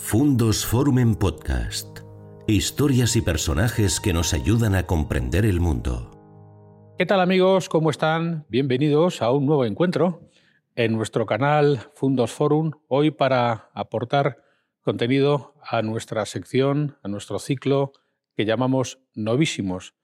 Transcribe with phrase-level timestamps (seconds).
[0.00, 1.98] Fundos Forum en Podcast.
[2.46, 6.94] Historias y personajes que nos ayudan a comprender el mundo.
[6.96, 7.68] ¿Qué tal amigos?
[7.68, 8.46] ¿Cómo están?
[8.48, 10.30] Bienvenidos a un nuevo encuentro
[10.76, 14.38] en nuestro canal Fundos Forum, hoy para aportar
[14.80, 17.92] contenido a nuestra sección, a nuestro ciclo
[18.34, 19.94] que llamamos Novísimos,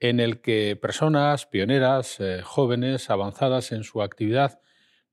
[0.00, 4.60] en el que personas pioneras, eh, jóvenes, avanzadas en su actividad,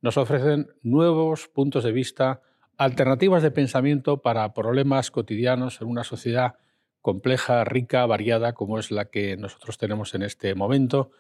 [0.02, 2.42] nos ofrecen nuevos puntos de vista
[2.80, 6.56] alternativas de pensamiento para problemas cotidianos en una sociedad
[7.02, 11.12] compleja, rica, variada, como es la que nosotros tenemos en este momento.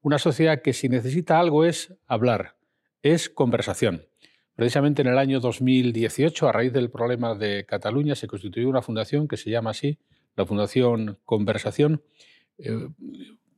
[0.00, 2.54] Una sociedad que si necesita algo es hablar,
[3.02, 4.06] es conversación.
[4.54, 9.26] Precisamente en el año 2018, a raíz del problema de Cataluña, se constituyó una fundación
[9.26, 9.98] que se llama así,
[10.36, 12.00] la Fundación Conversación,
[12.58, 12.90] eh,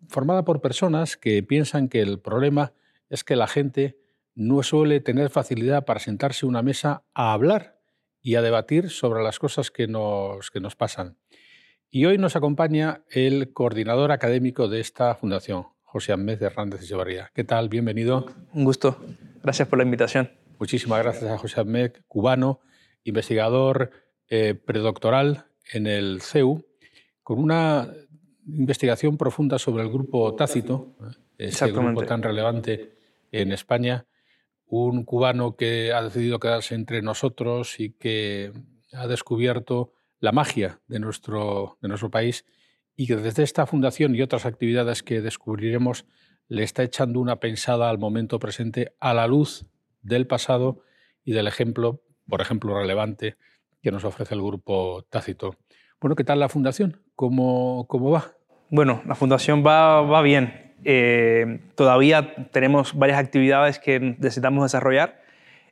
[0.09, 2.73] formada por personas que piensan que el problema
[3.11, 4.00] es que la gente
[4.34, 7.79] no suele tener facilidad para sentarse a una mesa a hablar
[8.23, 11.16] y a debatir sobre las cosas que nos, que nos pasan.
[11.91, 17.30] Y hoy nos acompaña el coordinador académico de esta fundación, José Ahmed Hernández Echevarría.
[17.35, 17.68] ¿Qué tal?
[17.68, 18.27] Bienvenido.
[18.52, 18.96] Un gusto.
[19.43, 20.30] Gracias por la invitación.
[20.59, 22.60] Muchísimas gracias a José Ahmed, cubano,
[23.02, 23.90] investigador
[24.29, 26.65] eh, predoctoral en el CEU,
[27.23, 27.88] con una
[28.46, 31.49] investigación profunda sobre el grupo Tácito, ¿eh?
[31.49, 32.93] ese grupo tan relevante
[33.33, 34.07] en España
[34.71, 38.52] un cubano que ha decidido quedarse entre nosotros y que
[38.93, 42.45] ha descubierto la magia de nuestro, de nuestro país
[42.96, 46.07] y que desde esta fundación y otras actividades que descubriremos
[46.49, 49.66] le está echando una pensada al momento presente a la luz
[50.02, 50.82] del pasado
[51.24, 53.37] y del ejemplo, por ejemplo, relevante
[53.82, 55.57] que nos ofrece el grupo Tácito.
[56.01, 57.02] Bueno, ¿qué tal la fundación?
[57.15, 58.34] ¿Cómo, cómo va?
[58.71, 60.70] Bueno, la fundación va, va bien.
[60.85, 65.21] Eh, todavía tenemos varias actividades que necesitamos desarrollar.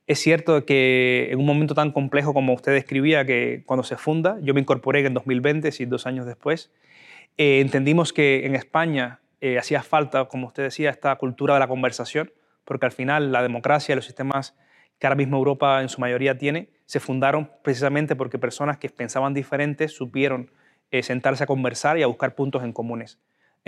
[0.06, 4.38] Es cierto que en un momento tan complejo como usted describía, que cuando se funda,
[4.42, 6.70] yo me incorporé en 2020, sí, dos años después,
[7.36, 11.68] eh, entendimos que en España eh, hacía falta, como usted decía, esta cultura de la
[11.68, 12.32] conversación,
[12.64, 14.56] porque al final la democracia y los sistemas
[14.98, 19.32] que ahora mismo Europa en su mayoría tiene, se fundaron precisamente porque personas que pensaban
[19.34, 20.50] diferentes supieron
[21.02, 23.18] sentarse a conversar y a buscar puntos en comunes.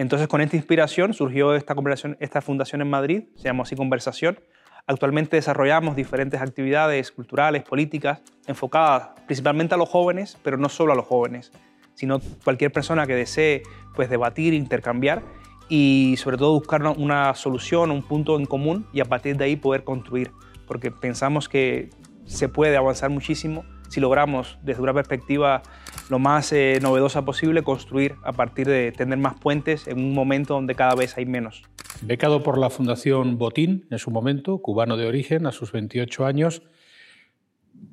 [0.00, 1.74] Entonces, con esta inspiración surgió esta,
[2.20, 4.40] esta fundación en Madrid, se llama así Conversación.
[4.86, 10.96] Actualmente desarrollamos diferentes actividades culturales, políticas, enfocadas principalmente a los jóvenes, pero no solo a
[10.96, 11.52] los jóvenes,
[11.92, 13.62] sino cualquier persona que desee
[13.94, 15.22] pues, debatir, intercambiar
[15.68, 19.56] y sobre todo buscar una solución, un punto en común y a partir de ahí
[19.56, 20.30] poder construir,
[20.66, 21.90] porque pensamos que
[22.24, 25.62] se puede avanzar muchísimo si logramos desde una perspectiva
[26.08, 30.54] lo más eh, novedosa posible construir a partir de tener más puentes en un momento
[30.54, 31.62] donde cada vez hay menos.
[32.00, 36.62] Becado por la Fundación Botín en su momento, cubano de origen, a sus 28 años,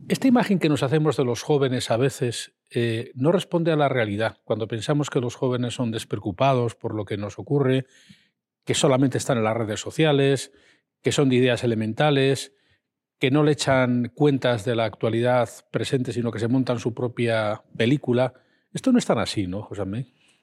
[0.07, 3.89] esta imagen que nos hacemos de los jóvenes a veces eh, no responde a la
[3.89, 4.37] realidad.
[4.43, 7.85] Cuando pensamos que los jóvenes son despreocupados por lo que nos ocurre,
[8.65, 10.51] que solamente están en las redes sociales,
[11.01, 12.53] que son de ideas elementales,
[13.19, 17.61] que no le echan cuentas de la actualidad presente, sino que se montan su propia
[17.75, 18.33] película.
[18.73, 19.83] Esto no es tan así, ¿no, José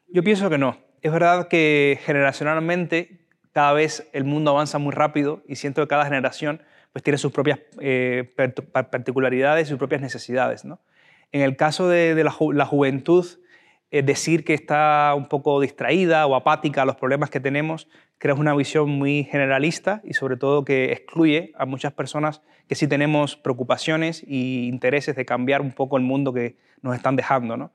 [0.09, 0.79] Yo pienso que no.
[1.03, 6.05] Es verdad que generacionalmente cada vez el mundo avanza muy rápido y siento que cada
[6.05, 8.35] generación pues, tiene sus propias eh,
[8.73, 10.65] particularidades y sus propias necesidades.
[10.65, 10.81] ¿no?
[11.31, 13.27] En el caso de, la, juventud,
[13.91, 18.39] decir que está un poco distraída o apática a los problemas que tenemos, creo que
[18.39, 22.89] es una visión muy generalista y sobre todo que excluye a muchas personas que sí
[22.89, 27.57] tenemos preocupaciones e intereses de cambiar un poco el mundo que nos están dejando.
[27.57, 27.73] ¿no?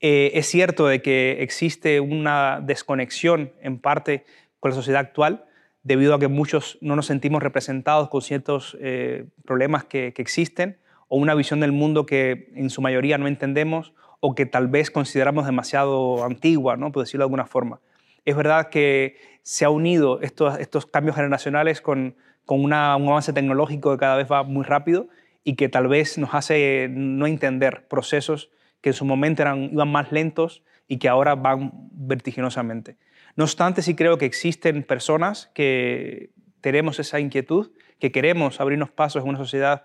[0.00, 4.24] Eh, es cierto de que existe una desconexión en parte
[4.60, 5.44] con la sociedad actual
[5.82, 10.78] debido a que muchos no nos sentimos representados con ciertos eh, problemas que existen
[11.08, 13.92] o una visión del mundo que en su mayoría no entendemos
[14.26, 16.90] o que tal vez consideramos demasiado antigua, ¿no?
[16.92, 17.80] por decirlo de alguna forma.
[18.24, 23.98] Es verdad que se ha unido estos, cambios generacionales con, con un avance tecnológico que
[23.98, 25.08] cada vez va muy rápido
[25.44, 28.48] y que tal vez nos hace no entender procesos
[28.80, 32.96] que en su momento eran, iban más lentos y que ahora van vertiginosamente.
[33.36, 36.30] No obstante, sí creo que existen personas que
[36.62, 39.84] tenemos esa inquietud, que queremos abrirnos pasos en una sociedad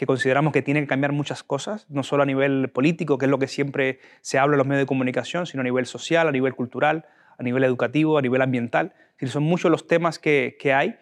[0.00, 3.30] que consideramos que tiene que cambiar muchas cosas, no solo a nivel político, que es
[3.30, 6.32] lo que siempre se habla en los medios de comunicación, sino a nivel social, a
[6.32, 7.04] nivel cultural,
[7.36, 8.94] a nivel educativo, a nivel ambiental.
[9.26, 10.96] son muchos los temas que, hay,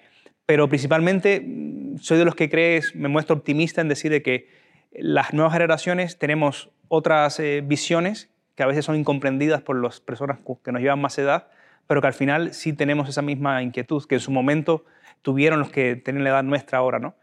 [0.47, 4.49] pero principalmente mm, soy de los que crees, me muestro optimista en decir de que
[4.91, 10.41] las nuevas generaciones tenemos otras eh, visiones que a veces son incomprendidas por las personas
[10.65, 11.47] que nos llevan más edad,
[11.87, 14.85] pero que al final sí tenemos esa misma inquietud que en su momento
[15.23, 17.15] tuvieron los que tienen la edad nuestra ahora, ¿no?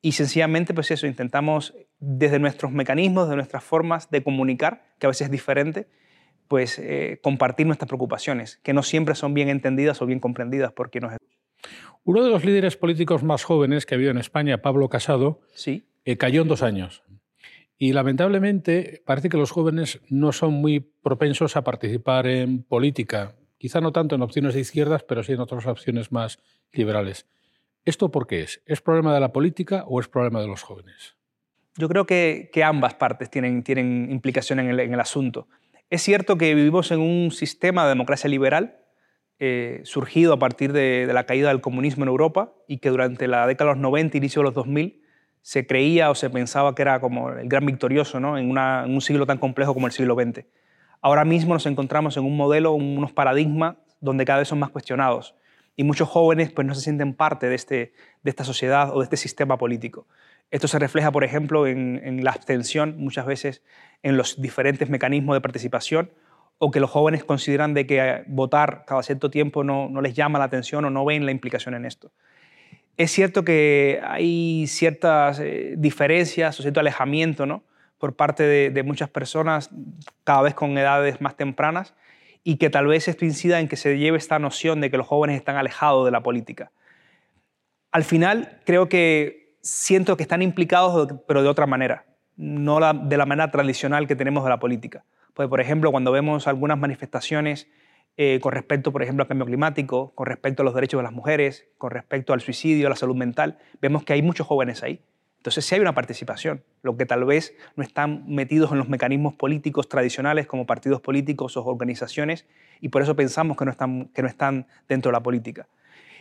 [0.00, 5.08] Y sencillamente, pues eso, intentamos desde nuestros mecanismos, de nuestras formas de comunicar, que a
[5.08, 5.88] veces es diferente,
[6.48, 10.90] pues eh, compartir nuestras preocupaciones, que no siempre son bien entendidas o bien comprendidas por
[10.90, 11.12] quien nos
[12.04, 15.84] Uno de los líderes políticos más jóvenes que ha habido en España, Pablo Casado, ¿Sí?
[16.04, 17.02] Eh, cayó en dos años.
[17.78, 23.80] Y lamentablemente parece que los jóvenes no son muy propensos a participar en política, quizá
[23.80, 26.38] no tanto en opciones de izquierdas, pero sí en otras opciones más
[26.72, 27.26] liberales.
[27.84, 28.62] ¿Esto por qué es?
[28.64, 31.16] ¿Es problema de la política o es problema de los jóvenes?
[31.76, 35.48] Yo creo que, ambas partes tienen, tienen implicación en el, asunto.
[35.90, 38.78] Es cierto que vivimos en un sistema de democracia liberal
[39.38, 43.46] eh, surgido a partir de, la caída del comunismo en Europa y que durante la
[43.46, 45.02] década de los 90, inicio de los 2000,
[45.42, 48.38] se creía o se pensaba que era como el gran victorioso ¿no?
[48.38, 50.46] en, un siglo tan complejo como el siglo XX.
[51.02, 55.34] Ahora mismo nos encontramos en un modelo, unos paradigmas donde cada vez son más cuestionados
[55.76, 57.92] y muchos jóvenes pues, no se sienten parte de, este,
[58.22, 60.06] de esta sociedad o de este sistema político.
[60.50, 63.62] Esto se refleja, por ejemplo, en, la abstención, muchas veces
[64.02, 66.12] en los diferentes mecanismos de participación,
[66.58, 70.38] o que los jóvenes consideran de que votar cada cierto tiempo no, no les llama
[70.38, 72.12] la atención o no ven la implicación en esto.
[72.96, 77.64] Es cierto que hay ciertas eh, diferencias o cierto alejamiento ¿no?
[77.98, 79.70] por parte de, muchas personas,
[80.22, 81.94] cada vez con edades más tempranas,
[82.44, 85.06] y que tal vez esto incida en que se lleve esta noción de que los
[85.06, 86.70] jóvenes están alejados de la política.
[87.90, 92.04] Al final, creo que siento que están implicados, pero de otra manera,
[92.36, 95.04] no de la manera tradicional que tenemos de la política.
[95.32, 97.66] Pues, por ejemplo, cuando vemos algunas manifestaciones
[98.16, 101.12] eh, con respecto, por ejemplo, al cambio climático, con respecto a los derechos de las
[101.12, 105.00] mujeres, con respecto al suicidio, a la salud mental, vemos que hay muchos jóvenes ahí.
[105.44, 109.34] Entonces sí hay una participación, lo que tal vez no están metidos en los mecanismos
[109.34, 112.46] políticos tradicionales como partidos políticos o organizaciones
[112.80, 115.68] y por eso pensamos que no están, que no están dentro de la política.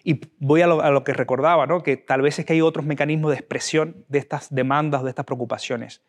[0.04, 1.84] Y voy a lo, que recordaba, ¿no?
[1.84, 5.24] que tal vez es que hay otros mecanismos de expresión de estas demandas, de estas
[5.24, 6.04] preocupaciones.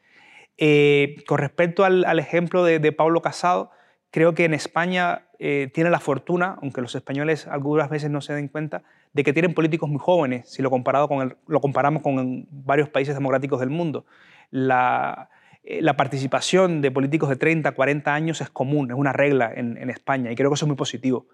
[0.58, 3.70] Eh, con respecto al, ejemplo de, de Pablo Casado,
[4.14, 8.32] Creo que en España eh, tiene la fortuna, aunque los españoles algunas veces no se
[8.32, 8.82] den cuenta,
[9.12, 14.06] de que tienen políticos muy jóvenes, si lo, comparamos con varios países democráticos del mundo.
[14.50, 15.28] La,
[15.62, 20.32] eh, participación de políticos de 30, 40 años es común, es una regla en, España
[20.32, 21.26] y creo que eso es muy positivo.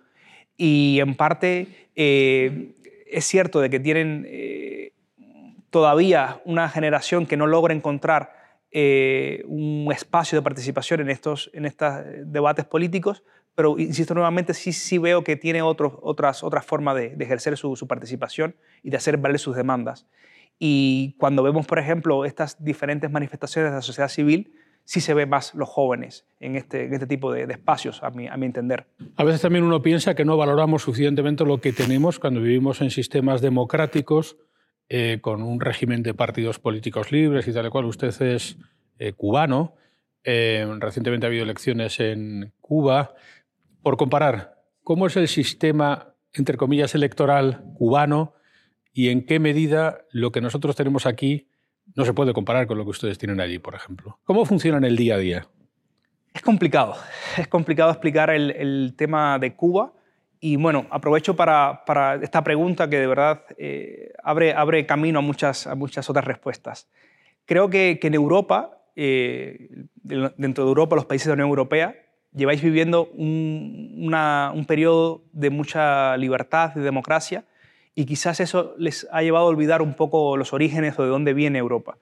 [0.56, 2.72] Y en parte eh,
[3.08, 4.26] es cierto de que tienen
[5.70, 8.40] todavía una generación que no logra encontrar
[8.72, 11.92] eh, un espacio de participación en estos, en estos
[12.24, 13.24] debates políticos,
[13.60, 17.86] pero insisto nuevamente, sí, sí veo que tiene otros, otras, otras formas de, ejercer su,
[17.86, 20.06] participación y de hacer valer sus demandas.
[20.58, 24.54] Y cuando vemos, por ejemplo, estas diferentes manifestaciones de la sociedad civil,
[24.84, 28.28] sí se ve más los jóvenes en este, en este tipo de, espacios, a mi,
[28.28, 28.86] a mi entender.
[29.16, 32.90] A veces también uno piensa que no valoramos suficientemente lo que tenemos cuando vivimos en
[32.90, 34.38] sistemas democráticos
[34.88, 37.84] eh, con un régimen de partidos políticos libres y tal cual.
[37.84, 38.56] Usted es
[38.98, 39.74] eh, cubano.
[40.24, 43.14] Eh, recientemente ha habido elecciones en Cuba.
[43.82, 48.34] Por comparar, ¿cómo es el sistema, entre comillas, electoral cubano
[48.92, 51.48] y en qué medida lo que nosotros tenemos aquí
[51.94, 54.18] no se puede comparar con lo que ustedes tienen allí, por ejemplo?
[54.24, 55.46] ¿Cómo funciona en el día a día?
[56.32, 56.94] Es complicado.
[57.36, 59.92] Es complicado explicar el tema de Cuba
[60.42, 61.82] y bueno, aprovecho para,
[62.22, 66.88] esta pregunta que de verdad eh, abre, camino a muchas, a muchas otras respuestas.
[67.44, 69.68] Creo que, en Europa, eh,
[70.02, 71.94] dentro de Europa, los países de la Unión Europea,
[72.34, 74.12] lleváis viviendo un,
[74.54, 77.44] un periodo de mucha libertad, de democracia,
[77.94, 81.34] y quizás eso les ha llevado a olvidar un poco los orígenes o de dónde
[81.34, 81.98] viene Europa.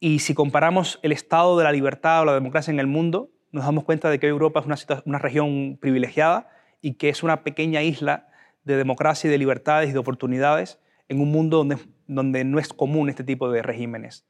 [0.00, 3.64] Y si comparamos el estado de la libertad o la democracia en el mundo, nos
[3.64, 6.48] damos cuenta de que Europa es una, una región privilegiada,
[6.84, 8.28] y que es una pequeña isla
[8.64, 10.78] de democracia y de libertades y de oportunidades
[11.08, 14.26] en un mundo donde, donde no es común este tipo de regímenes.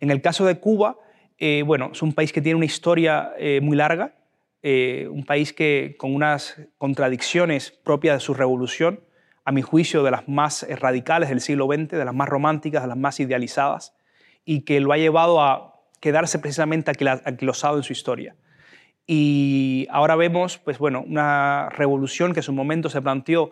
[0.00, 0.96] En el caso de Cuba,
[1.36, 4.14] eh, bueno, es un país que tiene una historia eh, muy larga,
[4.62, 9.00] eh, un país que con unas contradicciones propias de su revolución,
[9.44, 12.88] a mi juicio de las más radicales del siglo XX, de las más románticas, de
[12.88, 13.96] las más idealizadas,
[14.44, 18.36] y que lo ha llevado a quedarse precisamente aquilosado en su historia.
[19.06, 23.50] Y ahora vemos, pues bueno, una revolución que en su momento se planteó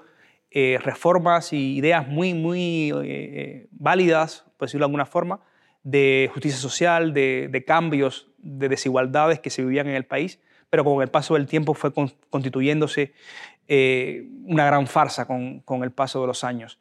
[0.50, 5.40] eh, reformas y ideas muy, muy eh, válidas, por decirlo de alguna forma,
[5.82, 11.02] de justicia social, de, cambios, de desigualdades que se vivían en el país, pero con
[11.02, 11.92] el paso del tiempo fue
[12.30, 13.12] constituyéndose
[13.66, 16.78] eh, una gran farsa con, con, el paso de los años.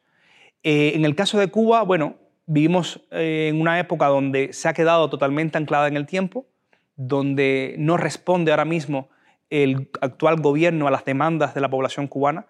[0.62, 2.16] en el caso de Cuba, bueno,
[2.46, 6.46] vivimos en una época donde se ha quedado totalmente anclada en el tiempo,
[6.96, 9.10] donde no responde ahora mismo
[9.50, 12.46] el actual gobierno a las demandas de la población cubana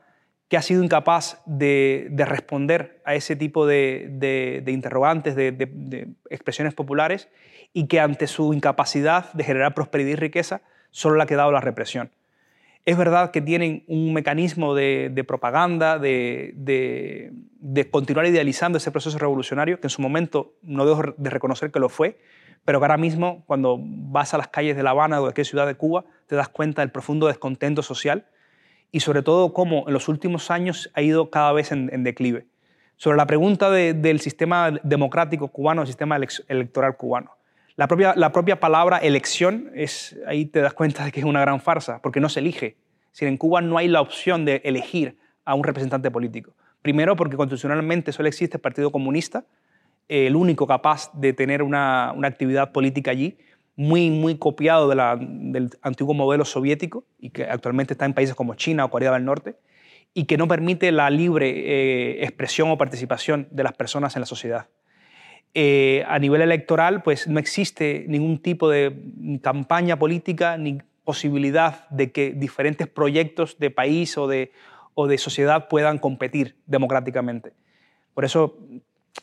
[0.49, 7.29] que ha sido incapaz de, responder a ese tipo de, interrogantes, de, expresiones populares,
[7.75, 11.61] y que ante su incapacidad de generar prosperidad y riqueza, solo le ha quedado la
[11.61, 12.11] represión.
[12.85, 17.33] Es verdad que tienen un mecanismo de, propaganda, de,
[17.91, 21.91] continuar idealizando ese proceso revolucionario, que en su momento no dejo de reconocer que lo
[21.91, 22.19] fue,
[22.65, 25.47] pero que ahora mismo, cuando vas a las calles de La Habana o de cualquier
[25.47, 28.27] ciudad de Cuba, te das cuenta del profundo descontento social
[28.91, 32.47] y sobre todo cómo en los últimos años ha ido cada vez en, declive.
[32.97, 37.38] Sobre la pregunta del sistema democrático cubano, el sistema electoral cubano.
[37.79, 41.43] La propia, la propia palabra elección, es, ahí te das cuenta de que es una
[41.43, 42.77] gran farsa, porque no se elige.
[43.13, 46.57] Si en Cuba no hay la opción de elegir a un representante político.
[46.83, 49.45] Primero, porque constitucionalmente solo existe el Partido Comunista,
[50.09, 53.39] el único capaz de tener una, una actividad política allí,
[53.77, 58.87] muy, muy copiado del antiguo modelo soviético y que actualmente está en países como China
[58.87, 59.55] o Corea del Norte
[60.15, 64.27] y que no permite la libre eh, expresión o participación de las personas en la
[64.27, 64.67] sociedad.
[65.55, 68.95] Eh, a nivel electoral, pues no existe ningún tipo de
[69.43, 74.53] campaña política ni posibilidad de que diferentes proyectos de país o de,
[75.17, 77.55] sociedad puedan competir democráticamente.
[78.13, 78.59] Por eso,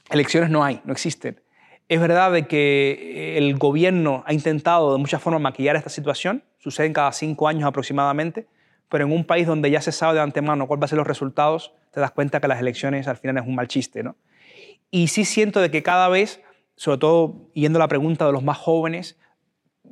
[0.09, 1.41] elecciones no hay, no existen.
[1.87, 6.91] Es verdad de que el gobierno ha intentado de muchas formas maquillar esta situación, suceden
[6.91, 8.47] cada cinco años aproximadamente,
[8.89, 11.07] pero en un país donde ya se sabe de antemano cuáles van a ser los
[11.07, 14.01] resultados, te das cuenta que las elecciones al final es un mal chiste.
[14.01, 14.15] ¿no?
[14.91, 16.41] Y sí siento de que cada vez,
[16.75, 19.17] sobre todo yendo a la pregunta de los más jóvenes,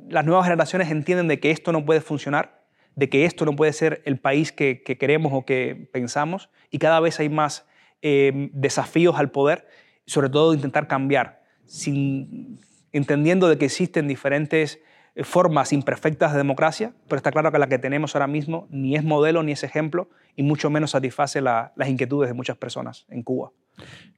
[0.08, 3.72] las nuevas generaciones entienden de que esto no puede funcionar, de que esto no puede
[3.72, 7.66] ser el país que, queremos o que pensamos, y cada vez hay más
[8.02, 9.66] eh, desafíos al poder,
[10.06, 12.60] sobre todo intentar cambiar sin,
[12.92, 14.80] entendiendo de que existen diferentes
[15.14, 18.96] eh, formas imperfectas de democracia, pero está claro que la que tenemos ahora mismo ni
[18.96, 23.22] es modelo ni es ejemplo y mucho menos satisface las inquietudes de muchas personas en
[23.22, 23.52] Cuba.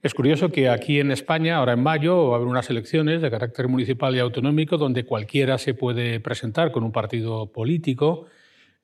[0.02, 3.30] Es curioso que aquí en España, ahora en mayo, va a haber unas elecciones de
[3.30, 8.26] carácter municipal y autonómico donde cualquiera se puede presentar con un partido político.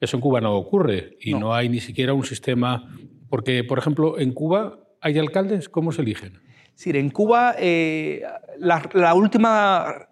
[0.01, 2.89] Eso en Cuba no ocurre y no, no hay ni siquiera un sistema,
[3.29, 6.41] porque, por ejemplo, en Cuba hay alcaldes, ¿cómo se eligen?
[6.85, 8.23] en Cuba eh,
[8.59, 10.09] la, última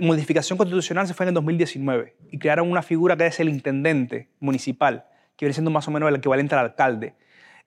[0.00, 4.30] modificación constitucional se fue en el 2019 y crearon una figura que es el intendente
[4.40, 5.04] municipal,
[5.36, 7.14] que viene siendo más o menos el equivalente al alcalde.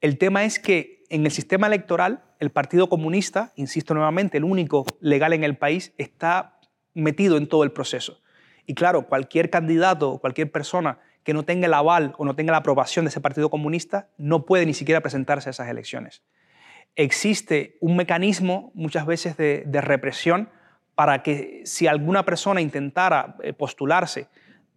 [0.02, 4.86] El tema es que en el sistema electoral el Partido Comunista, insisto nuevamente, el único
[5.02, 6.60] legal en el país, está
[6.94, 8.22] metido en todo el proceso.
[8.66, 12.52] Y claro, cualquier candidato o cualquier persona que no tenga el aval o no tenga
[12.52, 16.24] la aprobación de ese Partido Comunista no puede ni siquiera presentarse a esas elecciones
[16.96, 20.50] existe un mecanismo muchas veces de, represión
[20.96, 24.28] para que si alguna persona intentara eh, postularse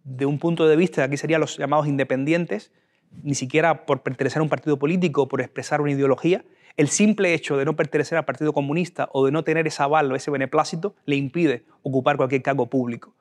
[0.05, 2.71] de un punto de vista, aquí serían los llamados independientes,
[3.21, 6.43] ni siquiera por pertenecer a un partido político o por expresar una ideología,
[6.75, 10.11] el simple hecho de no pertenecer al Partido Comunista o de no tener ese aval
[10.11, 13.15] o ese beneplácito le impide ocupar cualquier cargo público.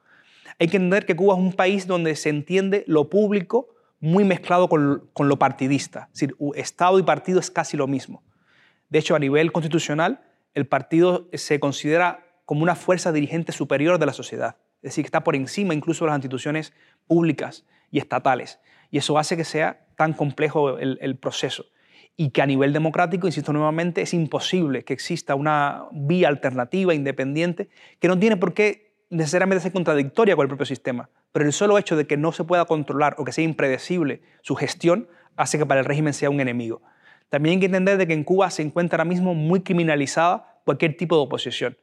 [0.59, 3.69] Hay que entender que Cuba es un país donde se entiende lo público
[4.01, 6.09] muy mezclado con, con lo partidista.
[6.13, 8.23] Es decir, Estado y partido es casi lo mismo.
[8.89, 10.23] De hecho, a nivel constitucional,
[10.55, 15.09] el partido se considera como una fuerza dirigente superior de la sociedad, es decir, que
[15.09, 16.73] está por encima incluso de las instituciones
[17.07, 18.59] públicas y estatales.
[18.91, 21.67] Y eso hace que sea tan complejo el, proceso.
[22.17, 27.69] Y que a nivel democrático, insisto nuevamente, es imposible que exista una vía alternativa, independiente,
[27.99, 31.09] que no tiene por qué necesariamente ser contradictoria con el propio sistema.
[31.33, 34.55] Pero el solo hecho de que no se pueda controlar o que sea impredecible su
[34.57, 36.83] gestión hace que para el régimen sea un enemigo.
[37.29, 40.97] También hay que entender de que en Cuba se encuentra ahora mismo muy criminalizada cualquier
[40.97, 41.79] tipo de oposición,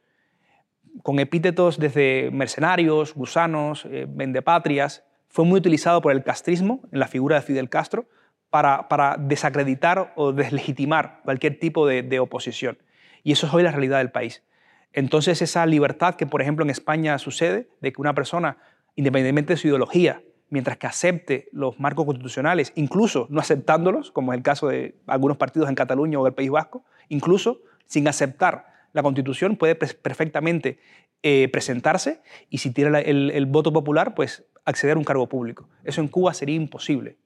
[1.01, 5.03] con epítetos desde mercenarios, gusanos, eh, vendepatrias.
[5.29, 8.07] Fue muy utilizado por el castrismo en la figura de Fidel Castro
[8.49, 12.79] para, para desacreditar o deslegitimar cualquier tipo de, oposición.
[13.23, 14.43] Y eso es hoy la realidad del país.
[14.91, 18.57] Entonces esa libertad que, por ejemplo, en España sucede, de que una persona,
[18.95, 24.37] independientemente de su ideología, mientras que acepte los marcos constitucionales, incluso no aceptándolos, como es
[24.37, 29.03] el caso de algunos partidos en Cataluña o del País Vasco, incluso sin aceptar la
[29.03, 30.79] Constitución puede perfectamente
[31.21, 35.67] eh, presentarse y si tiene el, voto popular, pues acceder a un cargo público.
[35.83, 37.17] Eso en Cuba sería imposible.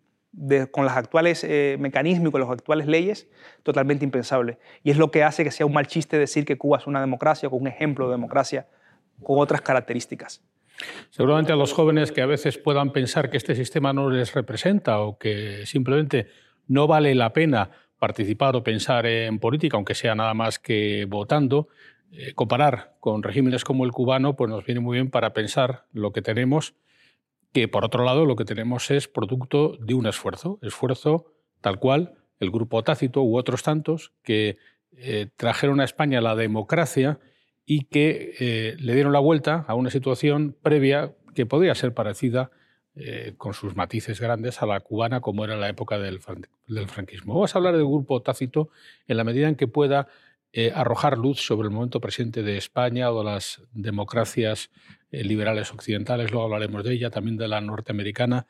[0.72, 3.28] con los actuales eh, mecanismos y con las actuales leyes,
[3.62, 4.58] totalmente impensable.
[4.84, 7.02] Y es lo que hace que sea un mal chiste decir que Cuba es una
[7.02, 8.68] democracia, con un ejemplo de democracia
[9.22, 10.44] con otras características.
[11.10, 15.00] Seguramente a los jóvenes que a veces puedan pensar que este sistema no les representa
[15.00, 16.28] o que simplemente
[16.68, 17.70] no vale la pena
[18.00, 21.68] participar o pensar en política, aunque sea nada más que votando,
[22.12, 26.12] eh, comparar con regímenes como el cubano, pues nos viene muy bien para pensar lo
[26.12, 26.76] que tenemos,
[27.54, 32.16] que por otro lado lo que tenemos es producto de un esfuerzo, esfuerzo tal cual
[32.40, 34.58] el grupo Tácito u otros tantos que
[34.98, 37.20] eh, trajeron a España la democracia
[37.66, 42.52] y que eh, le dieron la vuelta a una situación previa que podría ser parecida
[42.96, 47.34] eh, con sus matices grandes a la cubana como era en la época del, franquismo.
[47.34, 48.70] Vamos a hablar del grupo Tácito
[49.08, 50.08] en la medida en que pueda
[50.76, 54.70] arrojar luz sobre el momento presente de España o las democracias
[55.22, 58.48] liberales occidentales, luego hablaremos de ella, también de la norteamericana,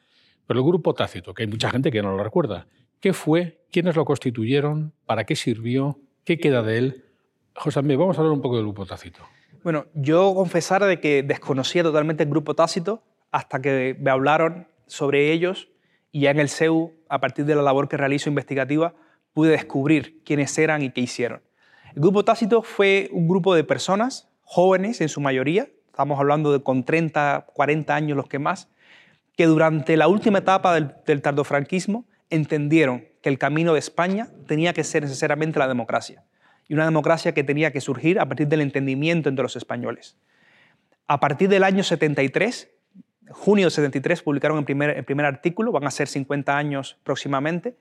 [0.48, 2.68] pero el grupo Tácito, que hay mucha gente que no lo recuerda,
[3.00, 3.60] ¿qué fue?
[3.72, 4.94] ¿Quiénes lo constituyeron?
[5.06, 6.00] ¿Para qué sirvió?
[6.24, 7.06] ¿Qué queda de él?
[7.56, 9.20] José Andrés, vamos a hablar un poco del grupo Tácito.
[9.64, 15.32] Bueno, yo confesar de que desconocía totalmente el grupo Tácito hasta que me hablaron sobre
[15.32, 15.70] ellos
[16.12, 18.94] y ya en el CEU, a partir de la labor que realizo investigativa,
[19.34, 21.42] pude descubrir quiénes eran y qué hicieron.
[21.96, 26.64] El grupo Tácito fue un grupo de personas, jóvenes en su mayoría, estamos hablando de
[26.64, 28.68] con 30, 40 años los que más,
[29.38, 34.74] que durante la última etapa del, del tardofranquismo entendieron que el camino de España tenía
[34.74, 36.24] que ser necesariamente la democracia.
[36.68, 40.18] Y una democracia que tenía que surgir a partir del entendimiento entre los españoles.
[41.06, 42.72] A partir del año 73,
[43.30, 47.78] junio de 73, publicaron el primer, el primer artículo, van a ser 50 años próximamente.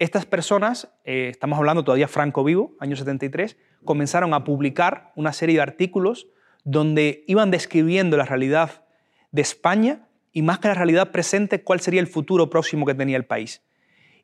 [0.00, 5.56] Estas personas, eh, estamos hablando todavía Franco vivo, año 73, comenzaron a publicar una serie
[5.56, 6.26] de artículos
[6.64, 8.84] donde iban describiendo la realidad
[9.30, 13.16] de España y más que la realidad presente, cuál sería el futuro próximo que tenía
[13.16, 13.62] el país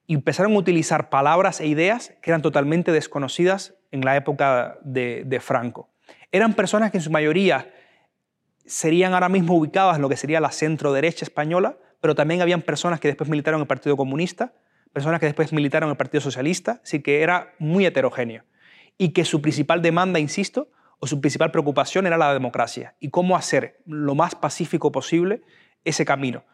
[0.08, 5.38] y empezaron a utilizar palabras e ideas que eran totalmente desconocidas en la época de,
[5.40, 5.90] Franco.
[6.32, 7.70] Eran personas que en su mayoría
[8.64, 13.00] serían ahora mismo ubicadas en lo que sería la centro-derecha española, pero también habían personas
[13.00, 14.54] que después militaron en el Partido Comunista,
[14.94, 18.44] personas que después militaron en el Partido Socialista, así que era muy heterogéneo.
[18.96, 23.36] Y que su principal demanda, insisto, o su principal preocupación era la democracia y cómo
[23.36, 25.42] hacer lo más pacífico posible
[25.84, 26.44] ese camino.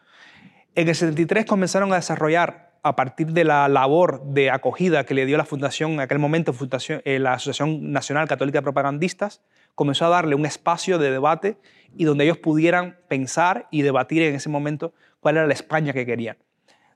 [0.75, 5.25] En el 73 comenzaron a desarrollar a partir de la labor de acogida que le
[5.25, 9.41] dio la fundación, en aquel momento fundación, eh, la Asociación Nacional Católica de Propagandistas,
[9.73, 11.57] comenzó a darle un espacio de debate
[11.97, 16.05] y donde ellos pudieran pensar y debatir en ese momento cuál era la España que
[16.05, 16.37] querían.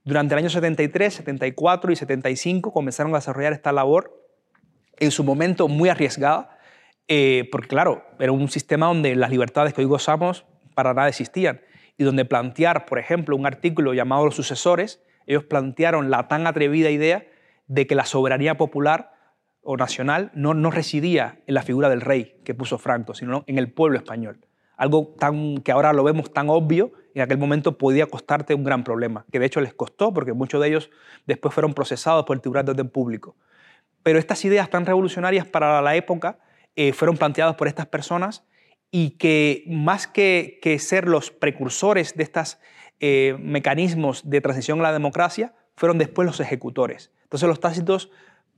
[0.04, 4.16] Durante el año 73, 74 y 75 comenzaron a desarrollar esta labor
[4.98, 6.59] en su momento muy arriesgada,
[7.12, 10.46] eh, porque claro, era un sistema donde las libertades que hoy gozamos
[10.76, 11.60] para nada existían
[11.98, 16.92] y donde plantear, por ejemplo, un artículo llamado Los sucesores, ellos plantearon la tan atrevida
[16.92, 17.26] idea
[17.68, 19.12] de que la soberanía popular
[19.64, 23.72] o nacional no, residía en la figura del rey que puso Franco, sino en el
[23.72, 24.46] pueblo español.
[24.78, 28.84] Algo tan, que ahora lo vemos tan obvio, en aquel momento podía costarte un gran
[28.84, 30.92] problema, que de hecho les costó porque muchos de ellos
[31.26, 33.36] después fueron procesados por el Tribunal de Orden Público.
[34.04, 36.38] Pero estas ideas tan revolucionarias para la época
[36.82, 38.46] eh, fueron planteadas por estas personas
[38.90, 42.62] y que más que, ser los precursores de estas
[43.02, 47.12] eh, mecanismos de transición a la democracia fueron después los ejecutores.
[47.24, 48.12] Entonces los tácitos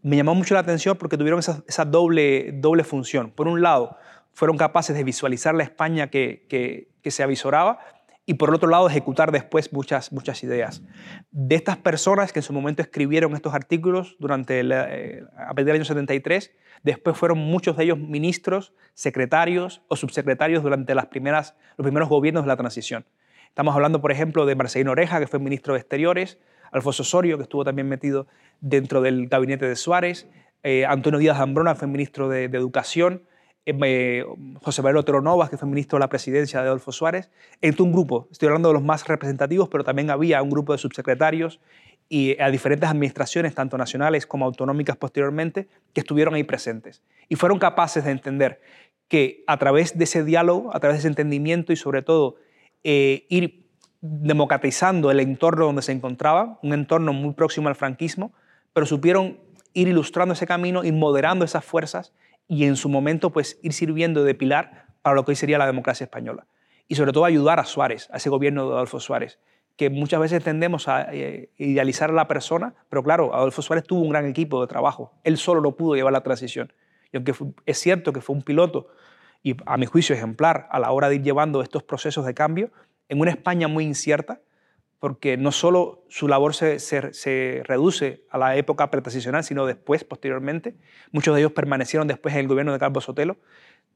[0.03, 3.31] me llamó mucho la atención porque tuvieron esa, doble, doble función.
[3.31, 3.97] Por un lado,
[4.34, 7.79] fueron capaces de visualizar la España que, se avisoraba
[8.27, 10.84] y por otro lado ejecutar después muchas, muchas ideas.
[11.31, 15.77] De estas personas que en su momento escribieron estos artículos durante eh, a partir del
[15.77, 16.51] año 73,
[16.83, 22.43] después fueron muchos de ellos ministros, secretarios o subsecretarios durante las primeras, los primeros gobiernos
[22.43, 23.05] de la transición.
[23.47, 26.39] Estamos hablando, por ejemplo, de Marcelino Oreja, que fue ministro de Exteriores,
[26.71, 28.27] Alfonso Osorio, que estuvo también metido
[28.61, 30.29] dentro del gabinete de Suárez,
[30.63, 33.23] eh, Antonio Díaz Ambrona, fue ministro de, Educación,
[33.65, 34.23] eh,
[34.61, 37.29] José Manuel Otero Novas, que fue ministro de la presidencia de Adolfo Suárez,
[37.61, 40.77] entre un grupo, estoy hablando de los más representativos, pero también había un grupo de
[40.77, 41.59] subsecretarios
[42.13, 47.02] y a diferentes administraciones, tanto nacionales como autonómicas posteriormente, que estuvieron ahí presentes.
[47.30, 48.60] Y fueron capaces de entender
[49.08, 52.36] que a través de ese diálogo, a través de ese entendimiento y sobre todo
[52.84, 53.65] eh, ir
[54.02, 58.34] democratizando el entorno donde se encontraban, un entorno muy próximo al franquismo,
[58.74, 59.39] pero supieron
[59.71, 62.12] ir ilustrando ese camino, ir moderando esas fuerzas
[62.45, 65.65] y en su momento pues ir sirviendo de pilar para lo que hoy sería la
[65.65, 66.45] democracia española.
[66.89, 69.39] Y sobre todo ayudar a Suárez, a ese gobierno de Adolfo Suárez,
[69.81, 74.01] que muchas veces tendemos a eh, idealizar a la persona, pero claro, Adolfo Suárez tuvo
[74.01, 76.71] un gran equipo de trabajo, él solo no pudo llevar la transición.
[77.11, 77.33] Y aunque
[77.65, 78.89] es cierto que fue un piloto
[79.41, 82.69] y a mi juicio ejemplar a la hora de ir llevando estos procesos de cambio
[83.09, 84.41] en una España muy incierta,
[84.99, 90.75] porque no solo su labor se, se, reduce a la época pretransicional, sino después, posteriormente.
[91.11, 93.37] Muchos de ellos permanecieron después en el gobierno de Carlos Sotelo.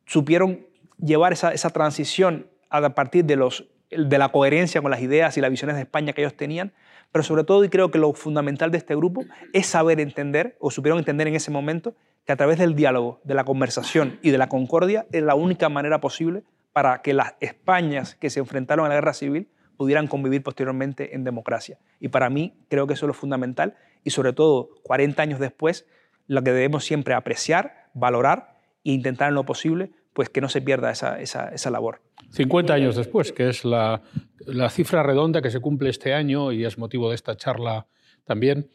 [0.08, 0.66] Supieron
[0.98, 3.68] llevar esa, esa transición a partir de, los,
[3.98, 6.74] de la coherencia con las ideas y las visiones de España que ellos tenían,
[7.12, 10.72] pero sobre todo, y creo que lo fundamental de este grupo, es saber entender, o
[10.72, 14.38] supieron entender en ese momento, que a través del diálogo, de la conversación y de
[14.38, 18.90] la concordia es la única manera posible para que las Españas que se enfrentaron a
[18.90, 21.78] la guerra civil pudieran convivir posteriormente en democracia.
[22.00, 25.86] Y para mí creo que eso es lo fundamental y sobre todo 40 años después,
[26.28, 30.62] lo que debemos siempre apreciar, valorar e intentar en lo posible pues que no se
[30.62, 32.02] pierda esa, esa, labor.
[32.32, 34.02] 50 años después, que es la,
[34.48, 37.86] la, cifra redonda que se cumple este año y es motivo de esta charla
[38.24, 38.70] también.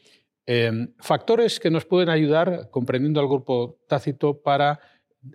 [0.45, 4.81] Em, factores que nos pueden ayudar, comprendiendo al grupo tácito, para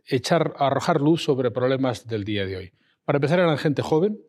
[0.07, 2.73] echar, arrojar luz sobre problemas del día de hoy.
[3.05, 4.21] Para empezar, eran gente joven,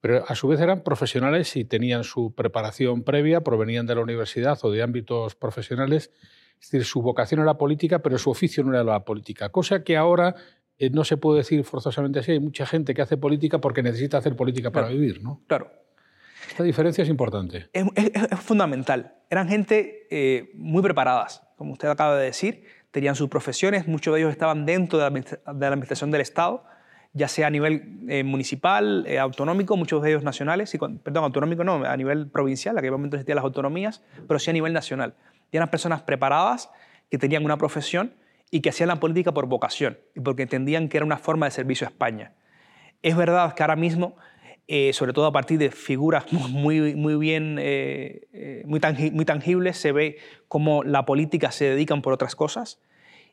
[0.00, 4.58] pero a su vez eran profesionales y tenían su preparación previa, provenían de la universidad
[4.62, 6.10] o de ámbitos profesionales.
[6.58, 9.98] Es decir, su vocación era política, pero su oficio no era la política, cosa que
[9.98, 10.36] ahora
[10.82, 12.32] eh, no se puede decir forzosamente así.
[12.32, 15.40] Hay mucha gente que hace política porque necesita hacer política para vivir, ¿no?
[15.46, 15.70] Claro.
[16.48, 17.68] Esta diferencia es importante.
[17.72, 17.86] Es,
[18.40, 19.14] fundamental.
[19.30, 24.20] Eran gente eh, muy preparadas, como usted acaba de decir, tenían sus profesiones, muchos de
[24.20, 26.64] ellos estaban dentro de la, administración del Estado,
[27.12, 31.84] ya sea a nivel eh, municipal, autonómico, muchos de ellos nacionales, y perdón, autonómico no,
[31.84, 35.14] a nivel provincial, aquel momento existían las autonomías, pero sí a nivel nacional.
[35.52, 36.70] Y eran personas preparadas
[37.08, 38.14] que tenían una profesión
[38.52, 41.52] y que hacían la política por vocación y porque entendían que era una forma de
[41.52, 42.34] servicio a España.
[43.00, 44.14] Es verdad que ahora mismo,
[44.68, 48.78] eh, sobre todo a partir de figuras muy, muy bien, eh, eh, muy,
[49.10, 52.78] muy tangibles, se ve cómo la política se dedican por otras cosas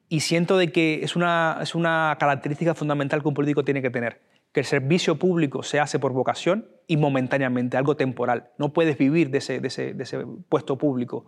[0.07, 3.89] y siento de que es una, es una característica fundamental que un político tiene que
[3.89, 4.21] tener,
[4.53, 8.51] que el servicio público se hace por vocación y momentáneamente, algo temporal.
[8.57, 11.25] No puedes vivir de ese, de ese, de ese puesto público.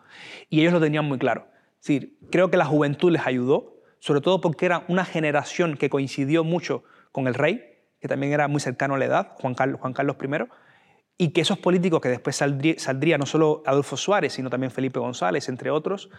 [0.49, 1.45] Y ellos lo tenían muy claro.
[1.81, 5.89] Es decir, creo que la juventud les ayudó, sobre todo porque era una generación que
[5.89, 9.79] coincidió mucho con el rey, que también era muy cercano a la edad, Juan Carlos,
[9.79, 10.47] Juan Carlos I,
[11.17, 15.47] y que esos políticos que después saldría, no solo Adolfo Suárez, sino también Felipe González,
[15.49, 16.09] entre otros,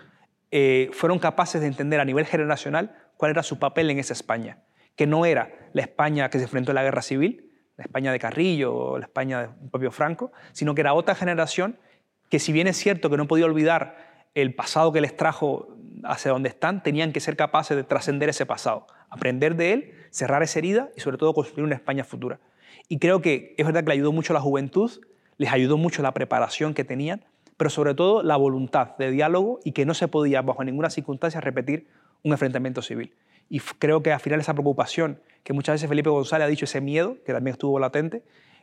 [0.53, 4.62] eh, fueron capaces de entender a nivel generacional cuál era su papel en esa España,
[4.95, 8.21] que no era la España que se enfrentó a la guerra civil, la España de
[8.21, 11.81] Carrillo o la España del propio Franco, sino que era otra generación
[12.29, 16.31] que si bien es cierto que no podía olvidar el pasado que les trajo hacia
[16.31, 20.59] donde están, tenían que ser capaces de trascender ese pasado, aprender de él, cerrar esa
[20.59, 22.40] herida y sobre todo construir una España futura.
[22.88, 24.90] Y creo que es verdad que le ayudó mucho la juventud,
[25.38, 27.24] les ayudó mucho la preparación que tenían,
[27.57, 31.40] pero sobre todo la voluntad de diálogo y que no se podía bajo ninguna circunstancia
[31.40, 31.87] repetir
[32.22, 33.14] un enfrentamiento civil.
[33.48, 36.81] Y creo que al final esa preocupación que muchas veces Felipe González ha dicho, ese
[36.81, 38.22] miedo, que también estuvo latente,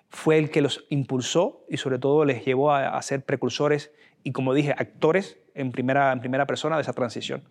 [0.09, 3.91] fue el que los impulsó y sobre todo les llevó a, a ser precursores
[4.23, 7.43] y, como dije, actores en primera, en primera persona de esa transición.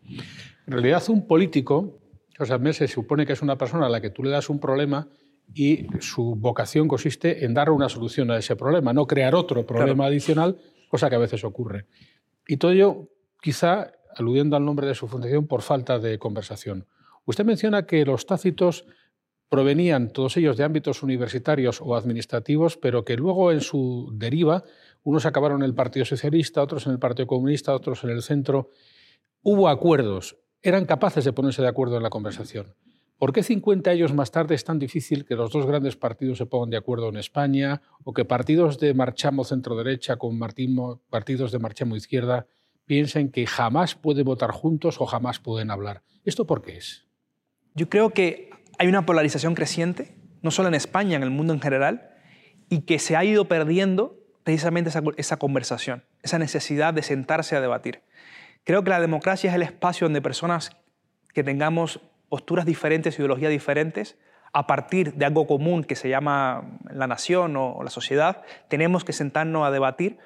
[0.66, 1.98] En realidad, un político,
[2.38, 4.58] o sea, se supone que es una persona a la que tú le das un
[4.60, 5.08] problema
[5.54, 10.06] y su vocación consiste en dar una solución a ese problema, no crear otro problema
[10.06, 11.86] adicional, cosa que a veces ocurre.
[12.46, 13.08] Y todo ello,
[13.40, 16.86] quizá aludiendo al nombre de su fundación, por falta de conversación.
[17.24, 18.86] Usted menciona que los tácitos
[19.48, 24.64] provenían todos ellos de ámbitos universitarios o administrativos, pero que luego en su deriva
[25.02, 28.70] unos acabaron en el Partido Socialista, otros en el Partido Comunista, otros en el centro.
[29.42, 32.74] Hubo acuerdos, eran capaces de ponerse de acuerdo en la conversación.
[33.18, 36.46] ¿Por qué 50 años más tarde es tan difícil que los dos grandes partidos se
[36.46, 41.96] pongan de acuerdo en España o que partidos de marchamo centro-derecha con partidos de marchamo
[41.96, 42.46] izquierda
[42.86, 46.02] piensen que jamás pueden votar juntos o jamás pueden hablar?
[46.24, 47.06] ¿Esto por qué es?
[47.74, 51.60] Yo creo que hay una polarización creciente, no solo en España, en el mundo en
[51.60, 52.10] general,
[52.70, 54.16] y que se ha ido perdiendo
[54.48, 58.00] precisamente esa, conversación, esa necesidad de sentarse a debatir.
[58.64, 60.70] Creo que la democracia es el espacio donde personas
[61.34, 64.16] que tengamos posturas diferentes, ideologías diferentes,
[64.54, 69.12] a partir de algo común que se llama la nación o, la sociedad, tenemos que
[69.12, 70.16] sentarnos a debatir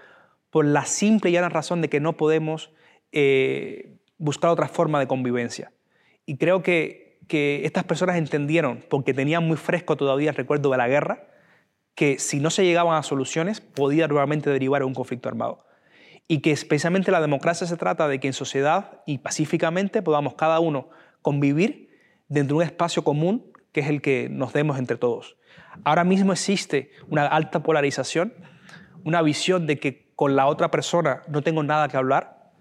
[0.50, 2.70] por la simple y llana razón de que no podemos
[3.10, 5.72] eh, buscar otra forma de convivencia.
[6.26, 10.76] Y creo que, que estas personas entendieron, porque tenían muy fresco todavía el recuerdo de
[10.76, 11.26] la guerra,
[11.94, 15.66] que si no se llegaban a soluciones podía nuevamente derivar a un conflicto armado.
[16.28, 20.60] Y que especialmente la democracia se trata de que en sociedad y pacíficamente podamos cada
[20.60, 20.88] uno
[21.20, 21.90] convivir
[22.28, 25.36] dentro de un espacio común que es el que nos demos entre todos.
[25.84, 28.34] Ahora mismo existe una alta polarización,
[29.04, 32.52] una visión de que con la otra persona no tengo nada que hablar,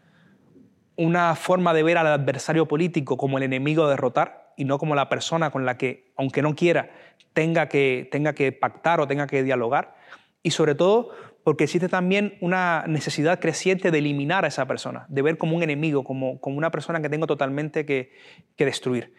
[0.95, 4.95] una forma de ver al adversario político como el enemigo a derrotar y no como
[4.95, 6.91] la persona con la que, aunque no quiera,
[7.33, 9.95] tenga que, tenga que pactar o tenga que dialogar.
[10.43, 11.11] Y sobre todo
[11.43, 15.63] porque existe también una necesidad creciente de eliminar a esa persona, de ver como un
[15.63, 18.11] enemigo, como, como una persona que tengo totalmente que,
[18.55, 19.13] que destruir.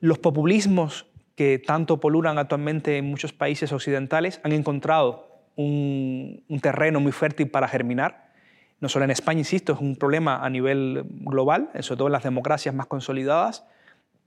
[0.00, 7.00] Los populismos que tanto polulan actualmente en muchos países occidentales han encontrado un, un, terreno
[7.00, 8.32] muy fértil para germinar.
[8.80, 12.24] No solo en España, insisto, es un problema a nivel global, sobre todo en las
[12.24, 13.66] democracias más consolidadas,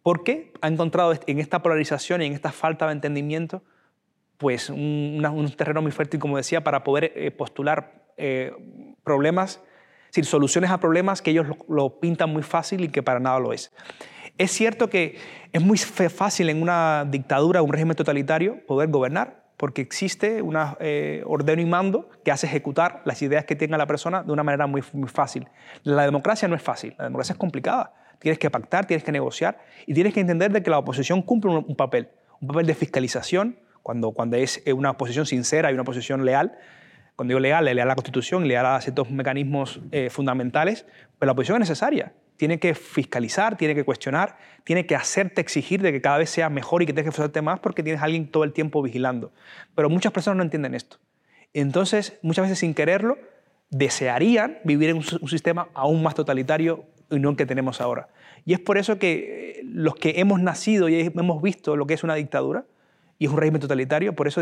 [0.04, 3.62] porque ha encontrado en esta polarización y en esta falta de entendimiento
[4.38, 8.54] pues un, terreno muy fértil, como decía, para poder eh, postular eh,
[9.04, 9.62] problemas
[10.10, 13.54] decir, soluciones a problemas que ellos lo, pintan muy fácil y que para nada lo
[13.54, 13.72] es.
[14.38, 15.18] Es cierto que
[15.52, 21.22] es muy fácil en una dictadura, un régimen totalitario, poder gobernar, porque existe un eh,
[21.26, 24.68] orden y mando que hace ejecutar las ideas que tenga la persona de una manera
[24.68, 25.50] muy, muy fácil.
[25.84, 27.94] La democracia no es fácil, la democracia es complicada.
[28.20, 31.52] Tienes que pactar, tienes que negociar y tienes que entender de que la oposición cumple
[31.52, 32.10] un, papel,
[32.42, 36.58] un papel de fiscalización, cuando, cuando es una oposición sincera y una oposición leal,
[37.20, 40.86] cuando digo leal, leal a la Constitución, leal a ciertos mecanismos eh, fundamentales,
[41.18, 42.14] pero la oposición es necesaria.
[42.38, 46.50] Tiene que fiscalizar, tiene que cuestionar, tiene que hacerte exigir de que cada vez sea
[46.50, 49.34] mejor y que tengas que esforzarte más porque tienes a alguien todo el tiempo vigilando.
[49.76, 50.98] Pero muchas personas no entienden esto.
[51.54, 53.18] Entonces, muchas veces sin quererlo,
[53.70, 58.10] desearían vivir en un, sistema aún más totalitario el que tenemos ahora.
[58.46, 61.94] Y es por eso que eh, los que hemos nacido y hemos visto lo que
[61.94, 62.66] es una dictadura,
[63.22, 64.42] y es un régimen totalitario, por eso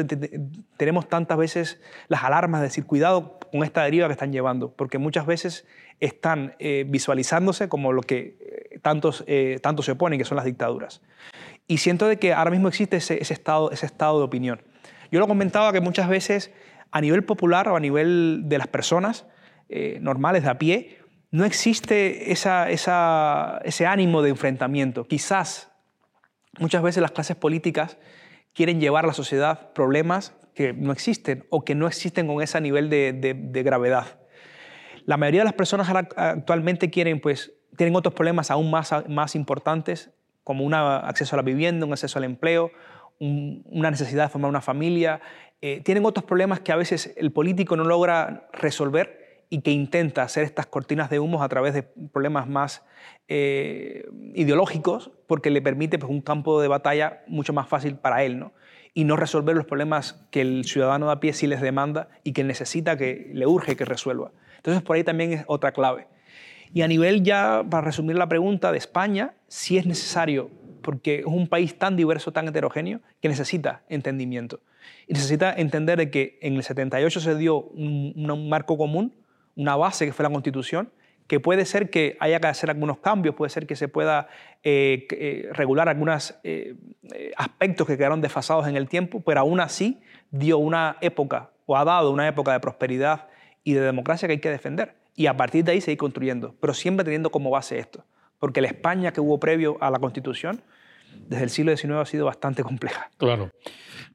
[0.78, 5.00] tenemos tantas veces las alarmas de decir cuidado con esta deriva que están llevando, porque
[5.00, 5.66] muchas veces
[6.00, 9.26] están eh, visualizándose como lo que eh, tantos,
[9.64, 11.02] tanto se oponen, que son las dictaduras.
[11.66, 14.62] Y siento de que ahora mismo existe ese, estado, ese estado de opinión.
[15.12, 16.52] Yo lo comentaba que muchas veces
[16.92, 19.26] a nivel popular o a nivel de las personas
[20.00, 20.98] normales de a pie,
[21.32, 25.06] no existe ese ánimo de enfrentamiento.
[25.06, 25.72] Quizás
[26.60, 27.98] muchas veces las clases políticas
[28.54, 32.60] quieren llevar a la sociedad problemas que no existen o que no existen con ese
[32.62, 34.20] nivel de, gravedad.
[35.06, 40.12] La mayoría de las personas actualmente quieren, pues, tienen otros problemas aún más, más importantes,
[40.44, 42.72] como un acceso a la vivienda, un acceso al empleo,
[43.20, 45.22] una necesidad de formar una familia.
[45.62, 50.24] Eh, tienen otros problemas que a veces el político no logra resolver y que intenta
[50.24, 52.86] hacer estas cortinas de humos a través de problemas más
[53.28, 58.40] eh, ideológicos, porque le permite pues, un campo de batalla mucho más fácil para él,
[58.40, 58.54] ¿no?
[58.98, 62.34] y no resolver los problemas que el ciudadano de a pie sí les demanda y
[62.34, 64.32] que necesita, que le urge que resuelva.
[64.56, 66.08] Entonces, por ahí también es otra clave.
[66.74, 70.50] Y a nivel ya, para resumir la pregunta, de España, sí es necesario,
[70.82, 74.62] porque es un país tan diverso, tan heterogéneo, que necesita entendimiento.
[75.06, 79.14] Y necesita entender de que en el 78 se dio un marco común,
[79.58, 80.90] una base que fue la Constitución,
[81.28, 84.30] que puede ser que haya que hacer algunos cambios, puede ser que se pueda
[84.64, 86.76] eh, eh, regular algunos eh,
[87.36, 90.00] aspectos que quedaron desfasados en el tiempo, pero aún así
[90.32, 93.28] dio una época o ha dado una época de prosperidad
[93.64, 94.96] y de democracia que hay que defender.
[95.16, 98.06] Y a partir de ahí seguir construyendo, pero siempre teniendo como base esto.
[98.40, 100.62] Porque la España que hubo previo a la Constitución,
[101.28, 103.10] desde el siglo XIX ha sido bastante compleja.
[103.18, 103.52] Claro.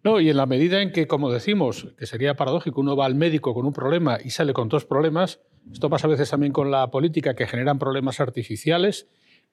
[0.05, 3.15] No, y en la medida en que, como decimos, que sería paradójico, uno va al
[3.15, 6.71] médico con un problema y sale con dos problemas, esto pasa a veces también con
[6.71, 9.09] la política, que generan problemas artificiales.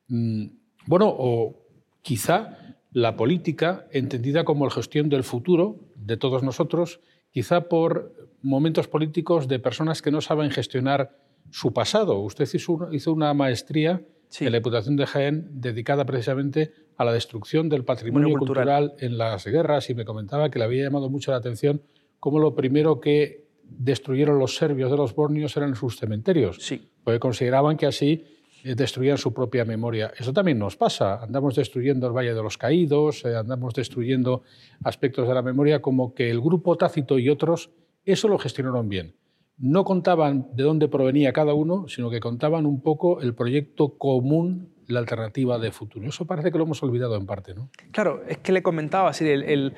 [0.08, 0.48] Mm,
[0.88, 1.68] bueno, o
[2.02, 2.58] quizá
[2.92, 9.48] la política, entendida como la gestión del futuro de todos nosotros, quizá por momentos políticos
[9.48, 11.16] de personas que no saben gestionar
[11.52, 12.20] su pasado.
[12.20, 12.48] Usted
[12.92, 14.02] hizo una maestría
[14.40, 18.94] en la Diputación de Jaén dedicada precisamente a la destrucción del patrimonio cultural.
[19.00, 21.82] en las guerras y me comentaba que le había llamado mucho la atención
[22.20, 26.90] cómo lo primero que destruyeron los serbios de los bornios eran sus cementerios, sí.
[27.04, 28.26] porque consideraban que así
[28.64, 30.12] eh, destruían su propia memoria.
[30.18, 31.22] Eso también nos pasa.
[31.24, 34.44] Andamos destruyendo el Valle de los Caídos, eh, andamos destruyendo
[34.84, 37.70] aspectos de la memoria como que el grupo Tácito y otros
[38.06, 39.14] eso lo gestionaron bien
[39.60, 44.74] no contaban de dónde provenía cada uno, sino que contaban un poco el proyecto común,
[44.88, 46.08] la alternativa de futuro.
[46.08, 47.70] Eso parece que lo hemos olvidado en parte, ¿no?
[47.92, 49.74] Claro, es que le comentaba, así, el,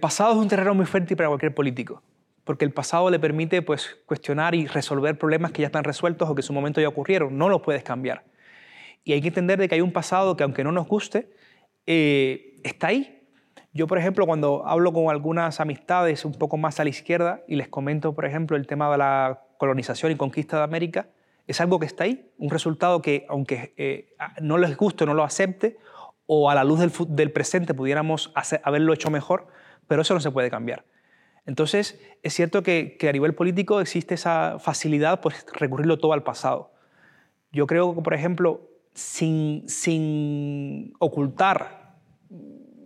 [0.00, 2.02] pasado es un terreno muy fértil para cualquier político,
[2.44, 6.34] porque el pasado le permite pues, cuestionar y resolver problemas que ya están resueltos o
[6.34, 8.24] que en su momento ya ocurrieron, no los puedes cambiar.
[9.04, 11.30] Y hay que entender de que hay un pasado que aunque no nos guste,
[11.86, 13.21] eh, está ahí,
[13.74, 17.56] yo, por ejemplo, cuando hablo con algunas amistades un poco más a la izquierda y
[17.56, 21.08] les comento, por ejemplo, el tema de la colonización y conquista de América,
[21.46, 25.24] es algo que está ahí, un resultado que, aunque eh, no les guste, no lo
[25.24, 25.78] acepte,
[26.26, 28.32] o a la luz del, presente pudiéramos
[28.62, 29.48] haberlo hecho mejor,
[29.88, 30.84] pero eso no se puede cambiar.
[31.46, 36.22] Entonces, es cierto que, a nivel político existe esa facilidad por pues, recurrirlo todo al
[36.22, 36.72] pasado.
[37.50, 41.81] Yo creo que, por ejemplo, sin, sin ocultar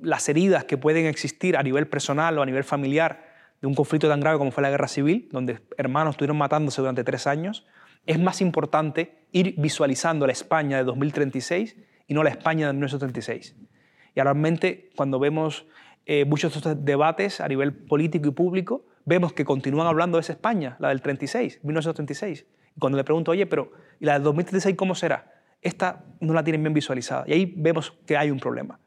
[0.07, 3.27] las heridas que pueden existir a nivel personal o a nivel familiar
[3.61, 7.03] de un conflicto tan grave como fue la guerra civil, donde hermanos estuvieron matándose durante
[7.03, 7.67] tres años,
[8.07, 13.57] es más importante ir visualizando la España de 2036 y no la España de 1936.
[14.15, 15.67] Y realmente cuando vemos
[16.07, 20.21] eh, muchos de estos debates a nivel político y público, vemos que continúan hablando de
[20.21, 22.47] esa España, la del 36, 1936.
[22.77, 25.33] Y cuando le pregunto, oye, pero ¿y la del 2036 cómo será?
[25.63, 27.25] Esta no la tienen bien visualizada.
[27.27, 28.79] Y ahí vemos que hay un problema.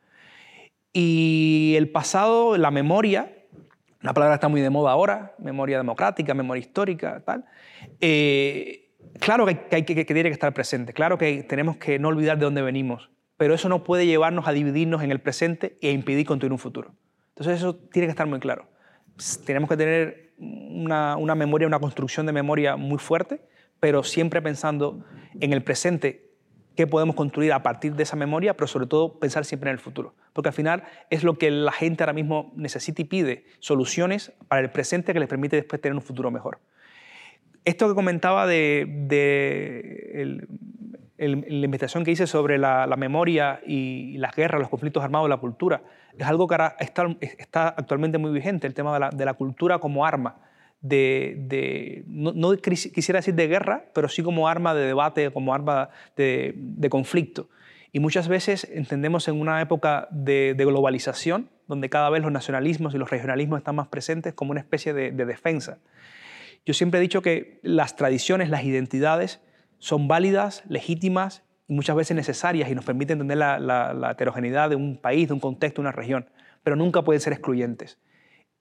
[1.01, 3.31] Y el pasado, la memoria,
[4.03, 7.45] una palabra que está muy de moda ahora, memoria democrática, memoria histórica, tal,
[8.01, 12.09] eh, claro que, hay, que, que tiene que estar presente, claro que tenemos que no
[12.09, 15.91] olvidar de dónde venimos, pero eso no puede llevarnos a dividirnos en el presente e
[15.91, 16.93] impedir construir un futuro.
[17.29, 18.67] Entonces eso tiene que estar muy claro.
[19.45, 23.39] Tenemos que tener una, una memoria, una construcción de memoria muy fuerte,
[23.79, 25.05] pero siempre pensando
[25.39, 26.28] en el presente
[26.79, 29.81] qué podemos construir a partir de esa memoria, pero sobre todo pensar siempre en el
[29.81, 30.13] futuro.
[30.31, 34.61] Porque al final es lo que la gente ahora mismo necesita y pide, soluciones para
[34.61, 36.59] el presente que les permite después tener un futuro mejor.
[37.65, 38.87] Esto que comentaba de,
[41.17, 45.83] la investigación que hice sobre la, memoria y las guerras, los conflictos armados, la cultura,
[46.17, 49.79] es algo que está, está actualmente muy vigente, el tema de la, de la cultura
[49.79, 50.37] como arma
[50.81, 56.87] de, no, quisiera decir de guerra, pero sí como arma de debate, como arma de,
[56.89, 57.49] conflicto.
[57.91, 62.97] Y muchas veces entendemos en una época de, globalización, donde cada vez los nacionalismos y
[62.97, 65.79] los regionalismos están más presentes como una especie de, defensa.
[66.65, 69.41] Yo siempre he dicho que las tradiciones, las identidades
[69.79, 74.75] son válidas, legítimas y muchas veces necesarias y nos permiten entender la, la heterogeneidad de
[74.75, 76.29] un país, de un contexto, de una región,
[76.63, 77.97] pero nunca pueden ser excluyentes.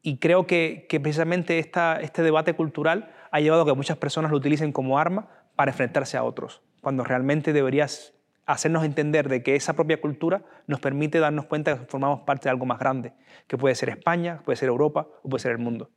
[0.02, 4.72] Y creo que, precisamente este debate cultural ha llevado a que muchas personas lo utilicen
[4.72, 8.14] como arma para enfrentarse a otros, cuando realmente deberías
[8.46, 12.50] hacernos entender de que esa propia cultura nos permite darnos cuenta que formamos parte de
[12.50, 13.12] algo más grande,
[13.46, 15.90] que puede ser España, puede ser Europa o puede ser el mundo.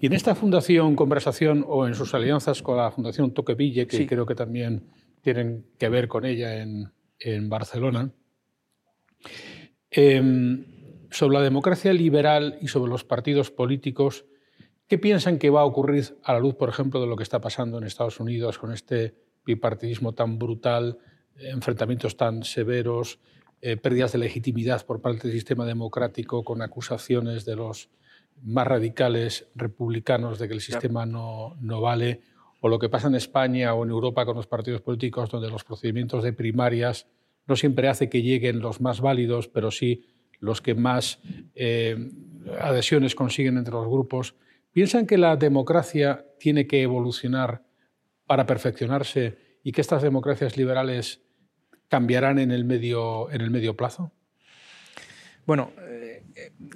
[0.00, 4.26] Y en esta fundación Conversación o en sus alianzas con la Fundación Toqueville, que creo
[4.26, 4.84] que también
[5.22, 8.10] tienen que ver con ella en, Barcelona,
[9.90, 10.64] em,
[11.10, 14.26] sobre la democracia liberal y sobre los partidos políticos,
[14.88, 17.40] ¿qué piensan que va a ocurrir a la luz, por ejemplo, de lo que está
[17.40, 19.14] pasando en Estados Unidos con este
[19.44, 20.98] bipartidismo tan brutal,
[21.36, 23.20] enfrentamientos tan severos,
[23.62, 27.88] eh, pérdidas de legitimidad por parte del sistema democrático con acusaciones de los
[28.42, 32.20] más radicales republicanos de que el sistema no, no vale,
[32.60, 35.64] o lo que pasa en España o en Europa con los partidos políticos, donde los
[35.64, 37.06] procedimientos de primarias
[37.46, 40.04] no siempre hace que lleguen los más válidos, pero sí
[40.40, 41.20] los que más
[41.54, 42.10] eh,
[42.60, 44.34] adhesiones consiguen entre los grupos,
[44.72, 47.62] piensan que la democracia tiene que evolucionar
[48.26, 51.22] para perfeccionarse y que estas democracias liberales
[51.88, 54.12] cambiarán en el medio, en el medio plazo?
[55.46, 56.22] Bueno, eh,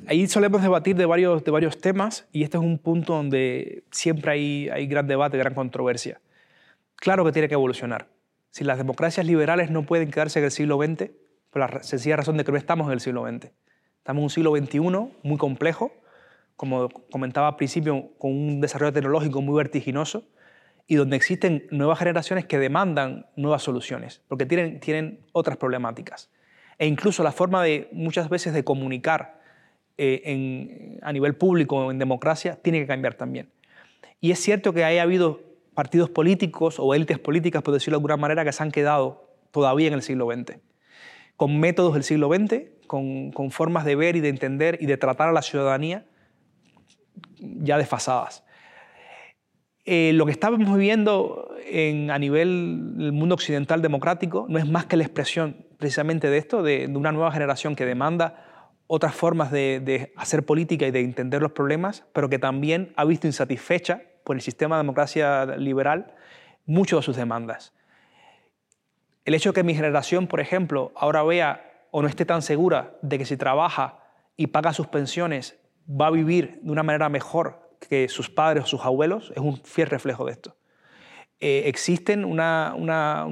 [0.07, 4.33] ahí solemos debatir de varios, de varios temas y este es un punto donde siempre
[4.33, 6.21] hay, hay gran debate, gran controversia.
[6.97, 8.09] Claro que tiene que evolucionar.
[8.51, 11.11] Si las democracias liberales no pueden quedarse en el siglo XX,
[11.51, 13.51] por la sencilla razón de que no estamos en el siglo XX.
[13.99, 14.81] Estamos en un siglo XXI
[15.23, 15.93] muy complejo,
[16.57, 20.25] como comentaba al principio, con un desarrollo tecnológico muy vertiginoso
[20.87, 26.31] y donde existen nuevas generaciones que demandan nuevas soluciones, porque tienen, tienen otras problemáticas.
[26.79, 29.41] E incluso la forma de muchas veces de comunicar
[29.99, 33.51] eh, a nivel público en democracia tiene que cambiar también.
[34.21, 35.41] Y es cierto que haya habido
[35.75, 39.89] partidos políticos o élites políticas, por decirlo de alguna manera, que se han quedado todavía
[39.89, 40.59] en el siglo XX
[41.41, 45.31] con métodos del siglo XX, con, formas de ver y de entender y de tratar
[45.31, 46.05] a la ciudadanía
[47.39, 48.45] ya desfasadas.
[49.87, 54.85] Eh, lo que estamos viviendo en, a nivel del mundo occidental democrático no es más
[54.85, 59.81] que la expresión precisamente de esto, de, una nueva generación que demanda otras formas de,
[59.83, 64.37] de, hacer política y de entender los problemas, pero que también ha visto insatisfecha por
[64.37, 66.13] el sistema de democracia liberal
[66.67, 67.73] muchas de sus demandas.
[69.31, 72.99] El hecho de que mi generación, por ejemplo, ahora vea o no esté tan segura
[73.01, 74.01] de que si trabaja
[74.37, 75.57] y paga sus pensiones
[75.89, 79.57] va a vivir de una manera mejor que sus padres o sus abuelos, es un
[79.59, 80.57] fiel reflejo de esto.
[81.39, 82.75] Eh, existe una,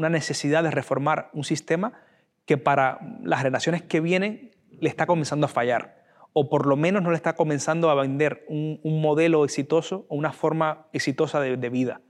[0.08, 1.94] necesidad de reformar un sistema
[2.46, 7.02] que para las generaciones que vienen le está comenzando a fallar, o por lo menos
[7.02, 12.02] no le está comenzando a vender un, modelo exitoso o una forma exitosa de vida.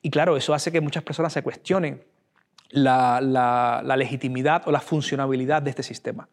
[0.00, 2.04] Y claro, eso hace que muchas personas se cuestionen
[2.70, 6.28] la, legitimidad o la funcionabilidad de este sistema.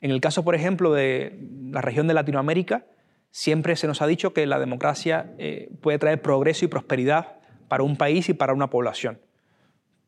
[0.00, 1.38] En el caso, por ejemplo, de
[1.70, 2.86] la región de Latinoamérica,
[3.30, 7.36] siempre se nos ha dicho que la democracia eh, puede traer progreso y prosperidad
[7.68, 9.20] para un país y para una población.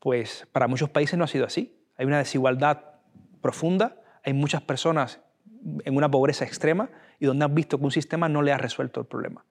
[0.00, 1.76] Pues para muchos países no ha sido así.
[1.96, 2.80] Hay una desigualdad
[3.40, 5.20] profunda, hay muchas personas
[5.84, 6.90] en una pobreza extrema
[7.20, 9.44] y donde han visto que un sistema no le ha resuelto el problema.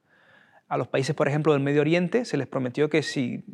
[0.67, 3.45] A los países, por ejemplo, del Medio Oriente se les prometió que si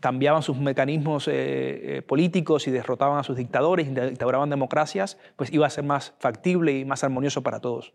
[0.00, 1.32] cambiaban sus mecanismos eh,
[1.98, 6.72] eh, políticos y derrotaban a sus dictadores, instauraban democracias, pues iba a ser más factible
[6.78, 7.94] y más armonioso para todos.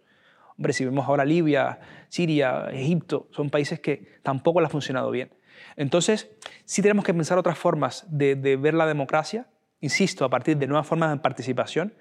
[0.58, 1.80] Hombre, si vemos ahora Libia,
[2.10, 5.32] Siria, Egipto, son países que tampoco le ha funcionado bien.
[5.76, 6.30] Entonces,
[6.66, 9.48] sí tenemos que pensar otras formas de, de ver la democracia,
[9.80, 11.94] insisto, a partir de nuevas formas de participación,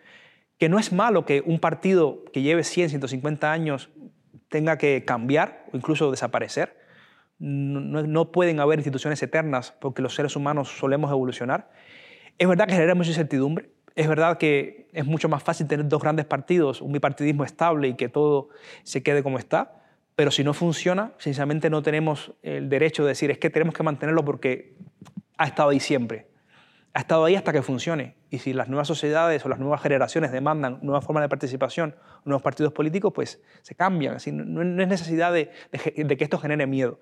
[0.58, 3.90] que no es malo que un partido que lleve 100, 150 años
[4.48, 6.77] tenga que cambiar o incluso desaparecer,
[7.38, 11.70] no, pueden haber instituciones eternas porque los seres humanos solemos evolucionar.
[12.38, 16.00] Es verdad que genera mucha incertidumbre, es verdad que es mucho más fácil tener dos
[16.00, 18.48] grandes partidos, un bipartidismo estable y que todo
[18.84, 19.82] se quede como está,
[20.14, 23.82] pero si no funciona, sinceramente no tenemos el derecho de decir es que tenemos que
[23.82, 24.76] mantenerlo porque
[25.36, 26.26] ha estado ahí siempre.
[26.92, 28.16] Ha estado ahí hasta que funcione.
[28.30, 32.42] Y si las nuevas sociedades o las nuevas generaciones demandan nuevas formas de participación, nuevos
[32.42, 34.16] partidos políticos, pues se cambian.
[34.16, 37.00] Así, no, es necesidad de, que esto genere miedo.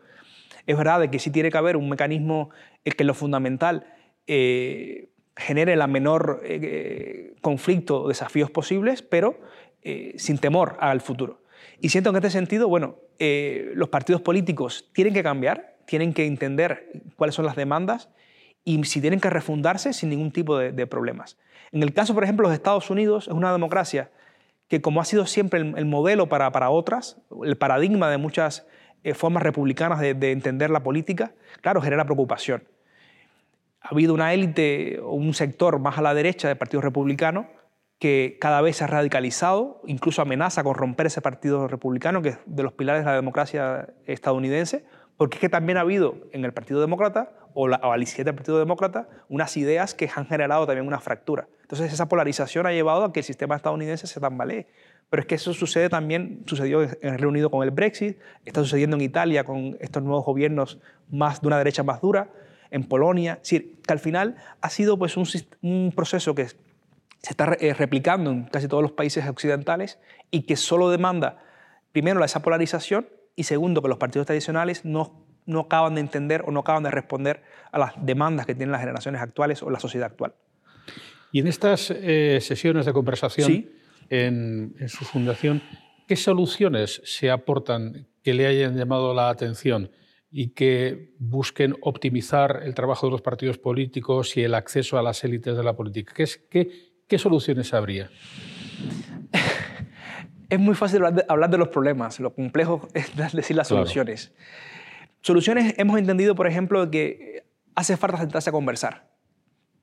[0.67, 2.51] Es verdad que sí tiene que haber un mecanismo
[2.85, 3.87] que lo fundamental
[4.27, 9.39] eh, genere el menor eh, conflicto o desafíos posibles, pero
[9.83, 11.43] eh, sin temor al futuro.
[11.81, 16.27] Y siento que en este sentido, bueno, los partidos políticos tienen que cambiar, tienen que
[16.27, 18.09] entender cuáles son las demandas
[18.65, 21.39] y si tienen que refundarse sin ningún tipo de, problemas.
[21.71, 24.11] En el caso, por ejemplo, de los Estados Unidos, es una democracia
[24.69, 28.67] que, como ha sido siempre el, modelo para, para, otras, el paradigma de muchas
[29.07, 31.31] eh, formas republicanas de, entender la política,
[31.61, 32.65] claro, genera preocupación.
[33.81, 37.47] Ha habido una élite o un sector más a la derecha del Partido Republicano
[38.01, 42.39] que cada vez se ha radicalizado, incluso amenaza con romper ese Partido Republicano, que es
[42.47, 44.85] de los pilares de la democracia estadounidense,
[45.17, 48.59] porque es que también ha habido en el Partido Demócrata o, la, o del Partido
[48.59, 51.47] Demócrata unas ideas que han generado también una fractura.
[51.63, 54.67] Entonces esa polarización ha llevado a que el sistema estadounidense se tambalee.
[55.09, 58.61] Pero es que eso sucede también, sucedió en el Reino Unido con el Brexit, está
[58.63, 60.79] sucediendo en Italia con estos nuevos gobiernos
[61.11, 62.31] más de una derecha más dura,
[62.71, 63.35] en Polonia.
[63.35, 65.27] Es decir, que al final ha sido pues, un,
[65.63, 66.57] un proceso que se
[67.31, 69.99] está eh, replicando en casi todos los países occidentales
[70.31, 71.43] y que solo demanda,
[71.93, 76.51] primero, esa polarización y segundo, que los partidos tradicionales no, no acaban de entender o
[76.51, 77.43] no acaban de responder
[77.73, 80.35] a las demandas que tienen las generaciones actuales o la sociedad actual.
[81.33, 83.67] Y en estas eh, sesiones de conversación
[84.11, 85.63] en, su fundación,
[86.07, 89.91] ¿qué soluciones se aportan que le hayan llamado la atención
[90.31, 95.23] y que busquen optimizar el trabajo de los partidos políticos y el acceso a las
[95.25, 96.13] élites de la política?
[96.15, 96.71] ¿Qué, qué,
[97.07, 98.11] qué soluciones habría?
[100.49, 104.33] es muy fácil hablar de, los problemas, lo complejo es decir las soluciones.
[105.23, 107.45] Soluciones hemos entendido, por ejemplo, que
[107.75, 109.11] hace falta sentarse a conversar.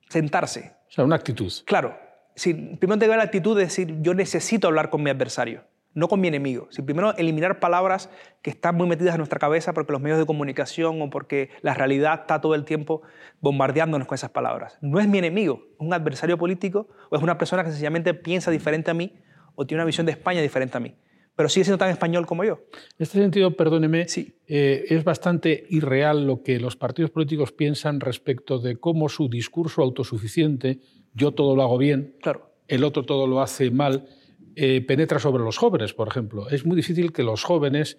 [0.08, 0.72] Sentarse.
[0.88, 1.52] O sea, una actitud.
[1.66, 2.03] Claro.
[2.34, 5.64] Si, primero tengo la actitud de decir, yo necesito hablar con mi adversario,
[5.94, 6.66] no con mi enemigo.
[6.70, 8.10] Si primero eliminar palabras
[8.42, 11.74] que están muy metidas en nuestra cabeza porque los medios de comunicación o porque la
[11.74, 13.02] realidad está todo el tiempo
[13.40, 14.78] bombardeándonos con esas palabras.
[14.80, 18.50] No es mi enemigo, es un adversario político o es una persona que sencillamente piensa
[18.50, 19.12] diferente a mí
[19.54, 20.94] o tiene una visión de España diferente a mí,
[21.36, 22.60] pero sigue siendo tan español como yo.
[22.72, 24.36] En este sentido, perdóneme, sí.
[24.46, 29.82] Eh, es bastante irreal lo que los partidos políticos piensan respecto de cómo su discurso
[29.82, 30.80] autosuficiente,
[31.14, 32.50] yo todo lo hago bien, claro.
[32.68, 34.08] el otro todo lo hace mal,
[34.56, 36.48] eh, penetra sobre los jóvenes, por ejemplo.
[36.50, 37.98] Es muy difícil que los jóvenes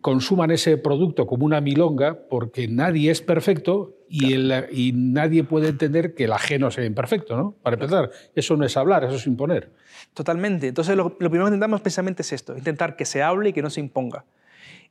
[0.00, 6.14] consuman ese producto como una milonga porque nadie es perfecto y, y, nadie puede entender
[6.14, 7.56] que el ajeno sea imperfecto, ¿no?
[7.62, 9.72] Para empezar, eso no es hablar, eso es imponer.
[10.14, 10.68] Totalmente.
[10.68, 13.70] Entonces, lo, primero que intentamos precisamente es esto, intentar que se hable y que no
[13.70, 14.24] se imponga.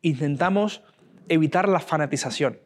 [0.01, 0.81] Intentamos
[1.29, 2.59] evitar la fanatización,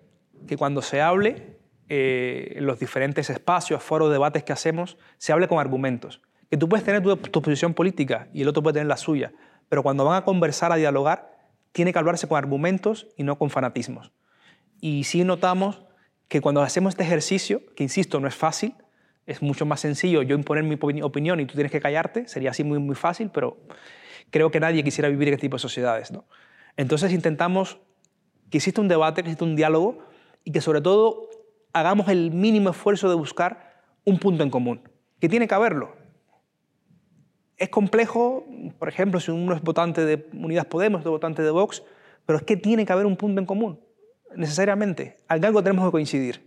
[0.47, 1.58] que cuando se hable
[1.89, 6.21] eh, en los diferentes espacios, foros, debates que hacemos, se hable con argumentos.
[6.49, 9.33] Que tú puedes tener tu, tu posición política y el otro puede tener la suya,
[9.67, 11.37] pero cuando van a conversar, a dialogar,
[11.71, 14.11] tiene que hablarse con argumentos y no con fanatismos.
[14.79, 15.83] Y sí notamos
[16.27, 18.75] que cuando hacemos este ejercicio, que insisto, no es fácil,
[19.25, 22.63] es mucho más sencillo yo imponer mi opinión y tú tienes que callarte, sería así
[22.63, 23.57] muy, muy fácil, pero
[24.31, 26.11] creo que nadie quisiera vivir este tipo de sociedades.
[26.11, 26.25] ¿no?
[26.77, 27.79] Entonces intentamos
[28.49, 29.99] que exista un debate, que exista un diálogo
[30.43, 31.29] y que sobre todo
[31.73, 34.81] hagamos el mínimo esfuerzo de buscar un punto en común,
[35.19, 35.95] que tiene que haberlo.
[37.57, 38.45] Es complejo,
[38.77, 41.83] por ejemplo, si uno es votante de Unidas Podemos, otro votante de Vox,
[42.25, 43.79] pero es que tiene que haber un punto en común,
[44.35, 45.17] necesariamente.
[45.27, 46.41] Algo tenemos que coincidir.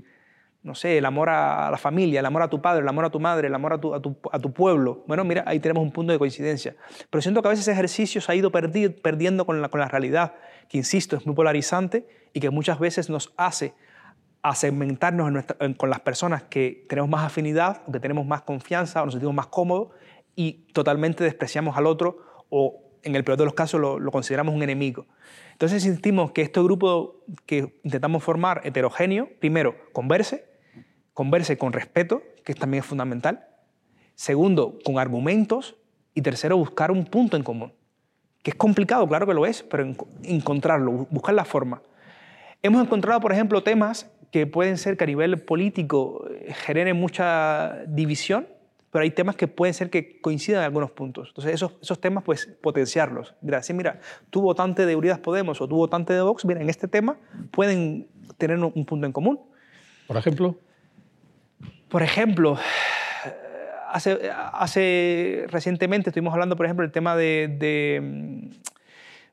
[0.63, 3.11] No sé, el amor a la familia, el amor a tu padre, el amor a
[3.11, 5.03] tu madre, el amor a tu, pueblo.
[5.09, 6.77] Bueno, mira, ahí tenemos un punto de coincidencia.
[7.11, 10.35] Pero siento que a veces ese ejercicio se ha ido perdiendo con la realidad,
[10.69, 13.75] que insisto, es muy polarizante y que muchas veces nos hace
[14.43, 15.45] a segmentarnos
[15.77, 19.35] con las personas que tenemos más afinidad, o que tenemos más confianza, o nos sentimos
[19.35, 19.91] más cómodos,
[20.35, 22.19] y totalmente despreciamos al otro
[22.49, 25.07] o en el peor de los casos lo, consideramos un enemigo.
[25.53, 30.45] Entonces insistimos que este grupo que intentamos formar heterogéneo, primero, converse,
[31.13, 33.47] converse con respeto, que también es fundamental.
[34.15, 35.77] Segundo, con argumentos.
[36.15, 37.73] Y tercero, buscar un punto en común.
[38.43, 41.81] Que es complicado, claro que lo es, pero encontrarlo, buscar la forma.
[42.63, 47.85] Hemos encontrado, por ejemplo, temas que pueden ser que a nivel político eh, generen mucha
[47.87, 48.49] división,
[48.91, 51.29] pero hay temas que pueden ser que coincidan en algunos puntos.
[51.29, 53.35] Entonces, esos, esos temas, pues, potenciarlos.
[53.43, 56.69] Mira, decir, mira, tú votante de Unidas Podemos o tú votante de Vox, mira, en
[56.69, 57.17] este tema
[57.51, 58.09] pueden
[58.39, 59.39] tener un punto en común.
[60.07, 60.57] Por ejemplo.
[61.89, 62.59] Por ejemplo,
[63.91, 67.49] hace, hace recientemente estuvimos hablando, por ejemplo, del tema de,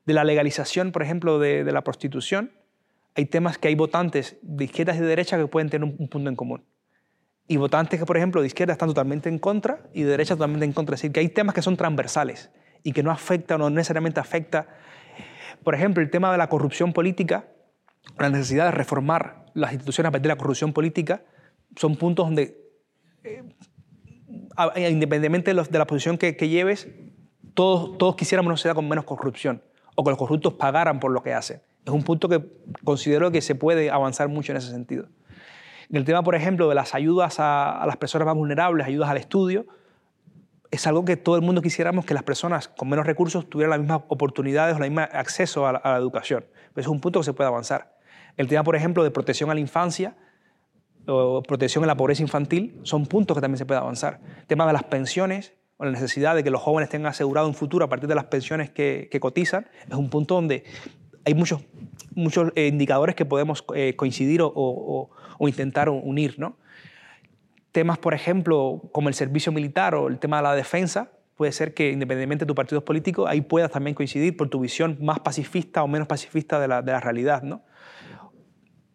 [0.04, 2.50] de, la legalización, por ejemplo, de, de, la prostitución.
[3.14, 6.28] Hay temas que hay votantes de izquierdas y de derechas que pueden tener un punto
[6.28, 6.64] en común
[7.50, 10.64] y votantes que, por ejemplo, de izquierda están totalmente en contra y de derecha totalmente
[10.64, 10.94] en contra.
[10.94, 12.48] Es decir, que hay temas que son transversales
[12.84, 14.68] y que no afectan o no necesariamente afecta.
[15.64, 17.48] Por ejemplo, el tema de la corrupción política,
[18.20, 21.24] la necesidad de reformar las instituciones a partir de la corrupción política,
[21.74, 22.56] son puntos donde,
[23.24, 23.42] eh,
[24.88, 26.86] independientemente de, la posición que, lleves,
[27.54, 29.60] todos, todos quisiéramos una sociedad con menos corrupción
[29.96, 31.60] o que los corruptos pagaran por lo que hacen.
[31.84, 32.44] Es un punto que
[32.84, 35.08] considero que se puede avanzar mucho en ese sentido.
[35.90, 39.66] El tema, por ejemplo, de las ayudas a, las personas más vulnerables, ayudas al estudio,
[40.70, 43.80] es algo que todo el mundo quisiéramos que las personas con menos recursos tuvieran las
[43.80, 46.44] mismas oportunidades o el mismo acceso a la, educación.
[46.76, 47.98] es un punto que se puede avanzar.
[48.36, 50.16] El tema, por ejemplo, de protección a la infancia
[51.06, 54.20] o protección a la pobreza infantil son puntos que también se puede avanzar.
[54.42, 57.54] El tema de las pensiones o la necesidad de que los jóvenes tengan asegurado un
[57.54, 60.64] futuro a partir de las pensiones que, cotizan es un punto donde
[61.24, 61.62] hay muchos,
[62.14, 66.38] muchos eh, indicadores que podemos eh, coincidir o, o intentar unir.
[66.38, 66.56] ¿no?
[67.72, 71.72] Temas, por ejemplo, como el servicio militar o el tema de la defensa, puede ser
[71.72, 75.82] que independientemente de tu partido político, ahí puedas también coincidir por tu visión más pacifista
[75.82, 77.42] o menos pacifista de la, de la realidad.
[77.42, 77.62] ¿no?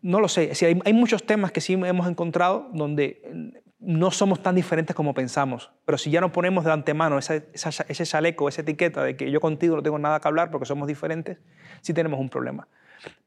[0.04, 4.56] no lo sé, hay, hay, muchos temas que sí hemos encontrado donde no somos tan
[4.56, 9.16] diferentes como pensamos, pero si ya nos ponemos de antemano ese chaleco, esa etiqueta de
[9.16, 11.38] que yo contigo no tengo nada que hablar porque somos diferentes,
[11.82, 12.68] sí tenemos un problema.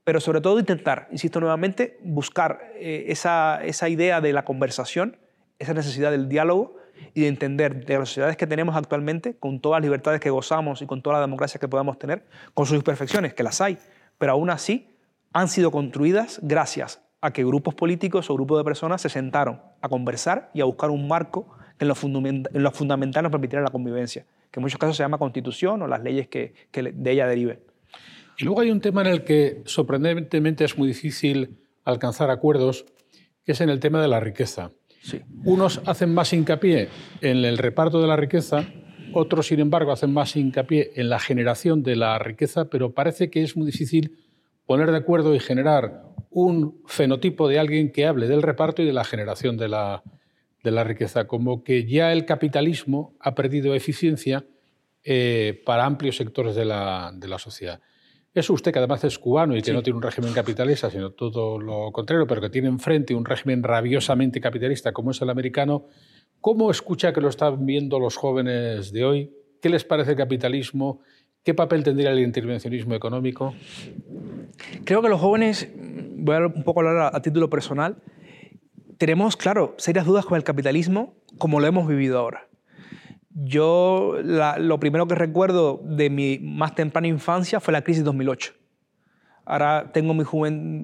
[0.02, 5.16] Pero sobre todo intentar, insisto nuevamente, buscar eh, esa, esa idea de la conversación,
[5.60, 6.76] esa necesidad del diálogo
[7.14, 10.82] y de entender de las sociedades que tenemos actualmente, con todas las libertades que gozamos
[10.82, 13.78] y con toda la democracia que podamos tener, con sus imperfecciones, que las hay,
[14.18, 14.96] pero aún así
[15.32, 19.88] han sido construidas gracias a que grupos políticos o grupos de personas se sentaron a
[19.88, 23.70] conversar y a buscar un marco que en lo, en lo fundamental nos permitiera la
[23.70, 27.26] convivencia, que en muchos casos se llama constitución o las leyes que, que de ella
[27.26, 27.60] deriven.
[28.38, 32.84] Y luego hay un tema en el que sorprendentemente es muy difícil alcanzar acuerdos,
[33.44, 34.70] que es en el tema de la riqueza.
[35.44, 36.88] Unos hacen más hincapié
[37.20, 38.66] en el reparto de la riqueza,
[39.12, 43.42] otros, sin embargo, hacen más hincapié en la generación de la riqueza, pero parece que
[43.42, 44.18] es muy difícil
[44.66, 48.92] poner de acuerdo y generar un fenotipo de alguien que hable del reparto y de
[48.92, 50.02] la generación de la,
[50.62, 54.44] de la riqueza, como que ya el capitalismo ha perdido eficiencia
[55.04, 57.80] eh, para amplios sectores de la, de la sociedad.
[58.34, 61.58] Es usted, que además es cubano y que no tiene un régimen capitalista, sino todo
[61.58, 65.86] lo contrario, pero que tiene enfrente un régimen rabiosamente capitalista como es el americano,
[66.40, 69.34] ¿cómo escucha que lo están viendo los jóvenes de hoy?
[69.60, 71.00] ¿Qué les parece el capitalismo?
[71.48, 73.54] ¿Qué papel tendría el intervencionismo económico?
[74.84, 75.66] Creo que los jóvenes,
[76.14, 77.96] voy a un poco hablar a, título personal,
[78.98, 82.48] tenemos, claro, serias dudas con el capitalismo como lo hemos vivido ahora.
[83.30, 88.52] Yo lo primero que recuerdo de mi más temprana infancia fue la crisis 2008.
[89.46, 90.24] Ahora tengo mi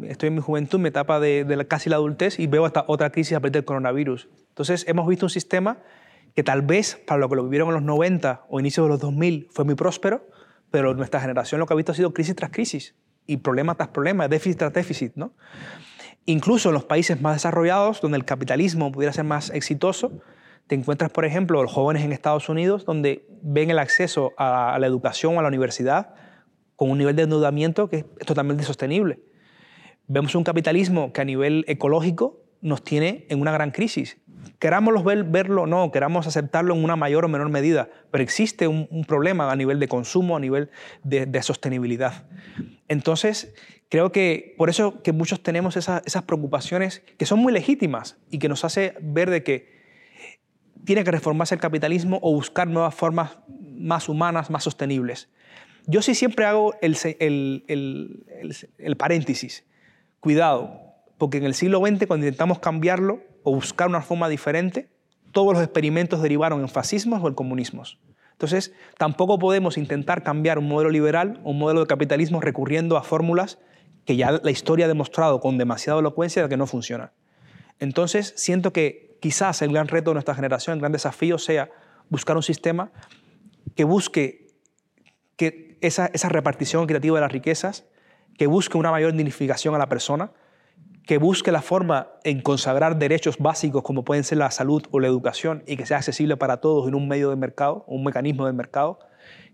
[0.08, 3.36] estoy en mi juventud, mi etapa de, casi la adultez y veo esta otra crisis
[3.36, 4.30] a partir del coronavirus.
[4.48, 5.82] Entonces hemos visto un sistema
[6.34, 9.00] que tal vez para lo que lo vivieron en los 90 o inicios de los
[9.00, 10.26] 2000 fue muy próspero,
[10.74, 12.96] pero nuestra generación lo que ha visto ha sido crisis tras crisis
[13.28, 15.12] y problema tras problema, déficit tras déficit.
[15.14, 15.32] ¿no?
[16.26, 20.10] Incluso en los países más desarrollados, donde el capitalismo pudiera ser más exitoso,
[20.66, 24.86] te encuentras, por ejemplo, los jóvenes en Estados Unidos donde ven el acceso a la
[24.88, 26.16] educación a la universidad
[26.74, 29.20] con un nivel de endeudamiento que es totalmente sostenible.
[30.08, 34.16] Vemos un capitalismo que a nivel ecológico nos tiene en una gran crisis.
[34.58, 38.66] Queramos ver, verlo o no, queramos aceptarlo en una mayor o menor medida, pero existe
[38.66, 40.70] un, problema a nivel de consumo, a nivel
[41.02, 42.24] de, sostenibilidad.
[42.88, 43.54] Entonces,
[43.90, 48.48] creo que por eso que muchos tenemos esas preocupaciones que son muy legítimas y que
[48.48, 49.74] nos hace ver de que
[50.84, 53.38] tiene que reformarse el capitalismo o buscar nuevas formas
[53.76, 55.28] más humanas, más sostenibles.
[55.86, 56.96] Yo sí siempre hago el,
[58.96, 59.64] paréntesis.
[60.20, 60.83] Cuidado,
[61.18, 64.88] porque en el siglo XX, cuando intentamos cambiarlo o buscar una forma diferente,
[65.32, 67.98] todos los experimentos derivaron en fascismos o en comunismos.
[68.32, 73.02] Entonces, tampoco podemos intentar cambiar un modelo liberal o un modelo de capitalismo recurriendo a
[73.02, 73.58] fórmulas
[74.04, 77.12] que ya la historia ha demostrado con demasiada elocuencia que no funcionan.
[77.78, 81.70] Entonces, siento que quizás el gran reto de nuestra generación, el gran desafío sea
[82.10, 82.92] buscar un sistema
[83.74, 84.48] que busque
[85.36, 87.86] que esa, esa repartición equitativa de las riquezas,
[88.36, 90.32] que busque una mayor dignificación a la persona,
[91.06, 95.06] que busque la forma en consagrar derechos básicos como pueden ser la salud o la
[95.06, 98.52] educación y que sea accesible para todos en un medio de mercado, un mecanismo de
[98.52, 98.98] mercado,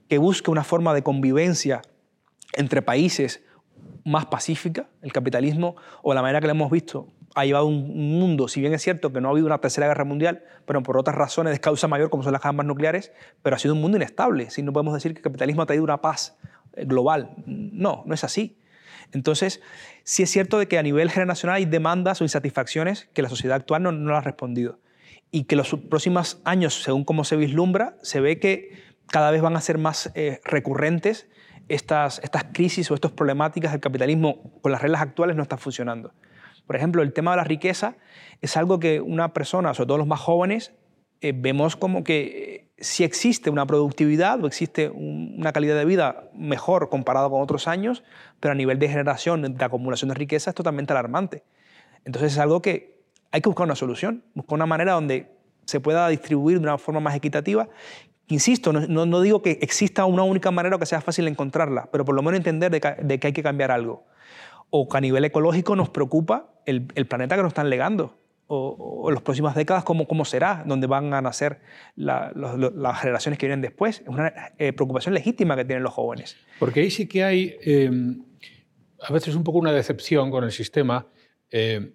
[0.08, 1.82] que busque una forma de convivencia
[2.54, 3.42] entre países
[4.04, 4.88] más pacífica.
[5.02, 8.72] El capitalismo, o la manera que lo hemos visto, ha llevado un mundo, si bien
[8.72, 11.60] es cierto que no ha habido una tercera guerra mundial, pero por otras razones de
[11.60, 14.50] causa mayor como son las armas nucleares, pero ha sido un mundo inestable.
[14.50, 16.36] Si no podemos decir que el capitalismo ha traído una paz
[16.74, 17.34] eh, global.
[17.46, 18.56] No, no es así.
[19.12, 19.60] Entonces,
[20.04, 23.56] sí es cierto de que a nivel generacional hay demandas o insatisfacciones que la sociedad
[23.56, 24.78] actual no, ha respondido.
[25.30, 28.70] Y que los próximos años, según cómo se vislumbra, se ve que
[29.06, 31.28] cada vez van a ser más eh, recurrentes
[31.68, 36.12] estas, estas crisis o estas problemáticas del capitalismo con las reglas actuales no están funcionando.
[36.66, 37.96] Por ejemplo, el tema de la riqueza
[38.40, 40.72] es algo que una persona, sobre todo los más jóvenes,
[41.20, 46.30] eh, vemos como que eh, si existe una productividad o existe una calidad de vida
[46.34, 48.02] mejor comparado con otros años,
[48.40, 51.44] pero a nivel de generación, de acumulación de riqueza es totalmente alarmante.
[52.04, 52.98] Entonces es algo que
[53.30, 55.30] hay que buscar una solución, buscar una manera donde
[55.66, 57.68] se pueda distribuir de una forma más equitativa.
[58.28, 62.14] Insisto, no, digo que exista una única manera o que sea fácil encontrarla, pero por
[62.14, 64.04] lo menos entender de que, hay que cambiar algo.
[64.70, 68.16] O que a nivel ecológico nos preocupa el, el planeta que nos están legando
[68.52, 71.60] o, en las próximas décadas cómo, cómo será, dónde van a nacer
[71.94, 74.00] las generaciones que vienen después.
[74.00, 76.36] Es una eh, preocupación legítima que tienen los jóvenes.
[76.58, 78.24] Porque ahí sí que hay em,
[79.00, 81.06] a veces un poco una decepción con el sistema.
[81.50, 81.92] Em,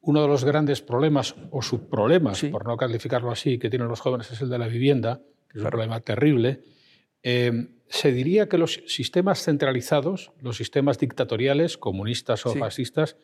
[0.00, 4.30] uno de los grandes problemas o subproblemas, por no calificarlo así, que tienen los jóvenes
[4.30, 6.60] es el de la vivienda, que es un problema terrible.
[7.22, 13.16] Em, se diría que los sistemas centralizados, los sistemas dictatoriales, comunistas o fascistas,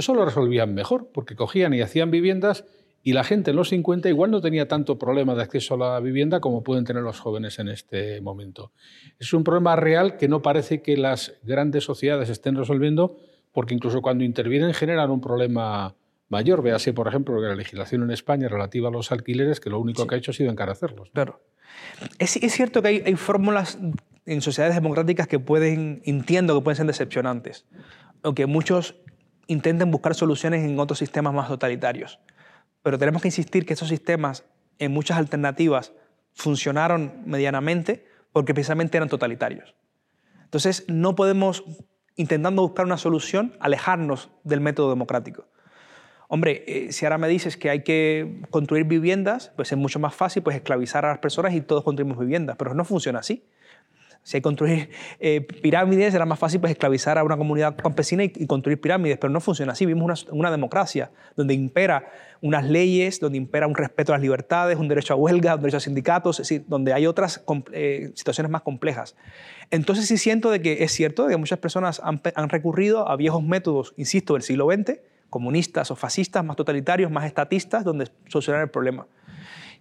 [0.00, 2.64] eso lo resolvían mejor, porque cogían y hacían viviendas
[3.02, 6.00] y la gente en los 50 igual no tenía tanto problema de acceso a la
[6.00, 8.72] vivienda como pueden tener los jóvenes en este momento.
[9.18, 13.16] Es un problema real que no parece que las grandes sociedades estén resolviendo,
[13.52, 15.94] porque incluso cuando intervienen generan un problema
[16.28, 16.62] mayor.
[16.62, 20.14] Véase, por ejemplo, la legislación en España relativa a los alquileres, que lo único que
[20.14, 21.10] ha hecho ha sido encarecerlos.
[21.10, 21.40] Claro.
[22.18, 23.78] Es, cierto que hay, hay fórmulas
[24.26, 27.66] en sociedades democráticas que pueden, entiendo que pueden ser decepcionantes,
[28.22, 28.96] aunque muchos
[29.48, 32.20] intenten buscar soluciones en otros sistemas más totalitarios.
[32.82, 34.44] Pero tenemos que insistir que esos sistemas,
[34.78, 35.92] en muchas alternativas,
[36.32, 39.74] funcionaron medianamente porque precisamente eran totalitarios.
[40.44, 41.64] Entonces, no podemos,
[42.14, 45.46] intentando buscar una solución, alejarnos del método democrático.
[46.28, 50.14] Hombre, eh, si ahora me dices que hay que construir viviendas, pues es mucho más
[50.14, 53.44] fácil pues, esclavizar a las personas y todos construimos viviendas, pero no funciona así.
[54.28, 58.46] Si hay construir eh, pirámides, era más fácil pues, esclavizar a una comunidad campesina y,
[58.46, 59.86] construir pirámides, pero no funciona así.
[59.86, 62.10] Vivimos una, una, democracia donde impera
[62.42, 65.78] unas leyes, donde impera un respeto a las libertades, un derecho a huelga, un derecho
[65.78, 69.16] a sindicatos, donde hay otras eh, situaciones más complejas.
[69.70, 73.16] Entonces sí siento de que es cierto de que muchas personas han, han recurrido a
[73.16, 75.00] viejos métodos, insisto, del siglo XX,
[75.30, 79.06] comunistas o fascistas, más totalitarios, más estatistas, donde solucionar el problema.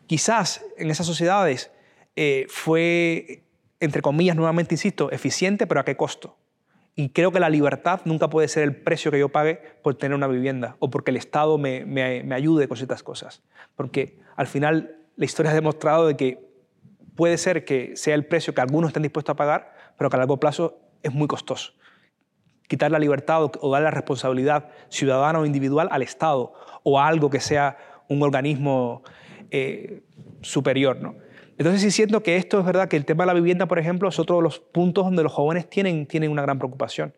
[0.05, 1.69] Quizás en esas sociedades
[2.15, 3.43] eh, fue
[3.79, 6.37] entre comillas, nuevamente insisto, eficiente, pero ¿a qué costo?
[6.95, 10.15] Y creo que la libertad nunca puede ser el precio que yo pague por tener
[10.15, 13.43] una vivienda o porque el Estado me, me, ayude con ciertas cosas.
[13.75, 16.49] Porque al final la historia ha demostrado de que
[17.15, 20.19] puede ser que sea el precio que algunos estén dispuestos a pagar, pero que a
[20.19, 21.73] largo plazo es muy costoso.
[22.67, 27.29] Quitar la libertad o, dar la responsabilidad ciudadana o individual al Estado o a algo
[27.29, 29.03] que sea un organismo
[29.51, 30.01] eh,
[30.41, 30.97] superior.
[30.99, 31.15] ¿no?
[31.57, 34.09] Entonces sí siento que esto es verdad, que el tema de la vivienda, por ejemplo,
[34.09, 37.13] es otro de los puntos donde los jóvenes tienen, tienen una gran preocupación,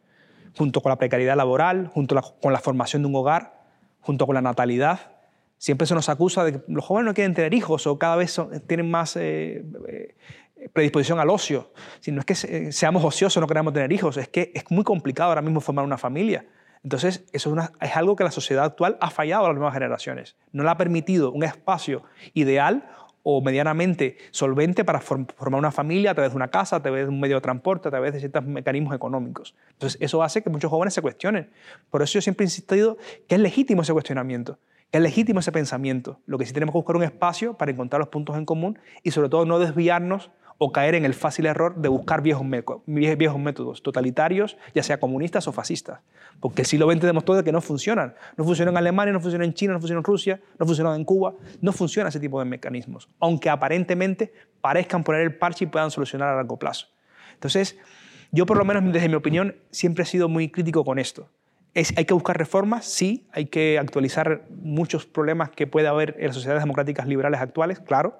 [0.57, 3.63] junto con la precariedad laboral, junto con la formación de un hogar,
[3.99, 5.17] junto con la natalidad.
[5.57, 8.39] Siempre se nos acusa de que los jóvenes no quieren tener hijos o cada vez
[8.65, 10.15] tienen más eh, eh,
[10.71, 11.73] predisposición al ocio.
[11.99, 15.29] Si no es que seamos ociosos, no queremos tener hijos, es que es muy complicado
[15.29, 16.45] ahora mismo formar una familia.
[16.81, 20.37] Entonces, eso es, es, algo que la sociedad actual ha fallado a las nuevas generaciones.
[20.53, 22.89] No le ha permitido un espacio ideal
[23.23, 27.09] o medianamente solvente para formar una familia a través de una casa, a través de
[27.09, 29.55] un medio de transporte, a través de ciertos mecanismos económicos.
[29.71, 31.49] Entonces, eso hace que muchos jóvenes se cuestionen.
[31.89, 32.97] Por eso yo siempre he insistido
[33.27, 34.59] que es legítimo ese cuestionamiento,
[34.91, 36.19] que es legítimo ese pensamiento.
[36.25, 39.11] Lo que sí tenemos que buscar un espacio para encontrar los puntos en común y
[39.11, 40.31] sobre todo no desviarnos
[40.61, 45.53] o caer en el fácil error de buscar viejos, métodos totalitarios, ya sea comunistas o
[45.53, 46.01] fascistas.
[46.41, 48.13] Porque el siglo XX demostró que no funcionan.
[48.35, 51.05] No funcionan en Alemania, no funcionan en China, no funcionan en Rusia, no funcionan en
[51.05, 51.33] Cuba.
[51.61, 56.27] No funciona ese tipo de mecanismos, aunque aparentemente parezcan poner el parche y puedan solucionar
[56.27, 56.87] a largo plazo.
[57.35, 57.77] Entonces,
[58.31, 61.29] yo por lo menos desde mi opinión siempre he sido muy crítico con esto.
[61.73, 66.27] Es, hay que buscar reformas, sí, hay que actualizar muchos problemas que puede haber en
[66.27, 68.19] las sociedades democráticas liberales actuales, claro,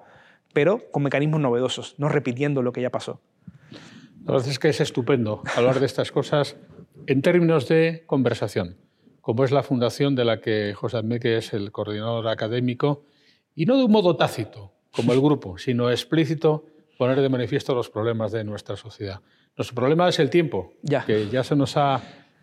[0.52, 3.20] pero con mecanismos novedosos, no repitiendo lo que ya pasó.
[4.24, 6.56] La verdad es que es estupendo hablar de estas cosas
[7.06, 8.76] en términos de conversación,
[9.20, 13.04] como es la fundación de la que José Admeque es el coordinador académico,
[13.54, 16.66] y no de un modo tácito, como el grupo, sino explícito,
[16.98, 19.20] poner de manifiesto los problemas de nuestra sociedad.
[19.56, 20.74] Nuestro problema es el tiempo,
[21.06, 22.02] que ya se nos ha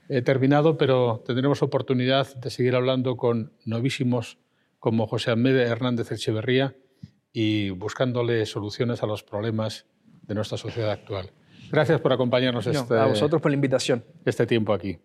[0.10, 4.40] eh, terminado, pero tendremos oportunidad de seguir hablando con novísimos
[4.80, 6.76] como José Admede Hernández Echeverría
[7.40, 9.86] y buscándole soluciones a los problemas
[10.24, 11.30] de nuestra sociedad actual.
[11.72, 14.04] Gracias por acompañarnos este, a vosotros por la invitación.
[14.26, 14.98] este tiempo aquí.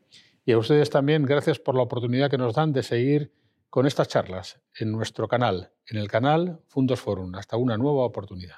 [0.47, 3.35] Y a ustedes también, gracias por la oportunidad que nos dan de seguir
[3.69, 7.35] con estas charlas en nuestro canal, en el canal Fundos Forum.
[7.35, 8.57] Hasta una nueva oportunidad.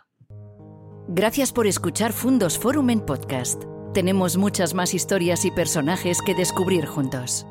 [1.09, 3.65] Gracias por escuchar Fundos Forum en podcast.
[3.93, 7.45] Tenemos muchas más historias y personajes que descubrir juntos.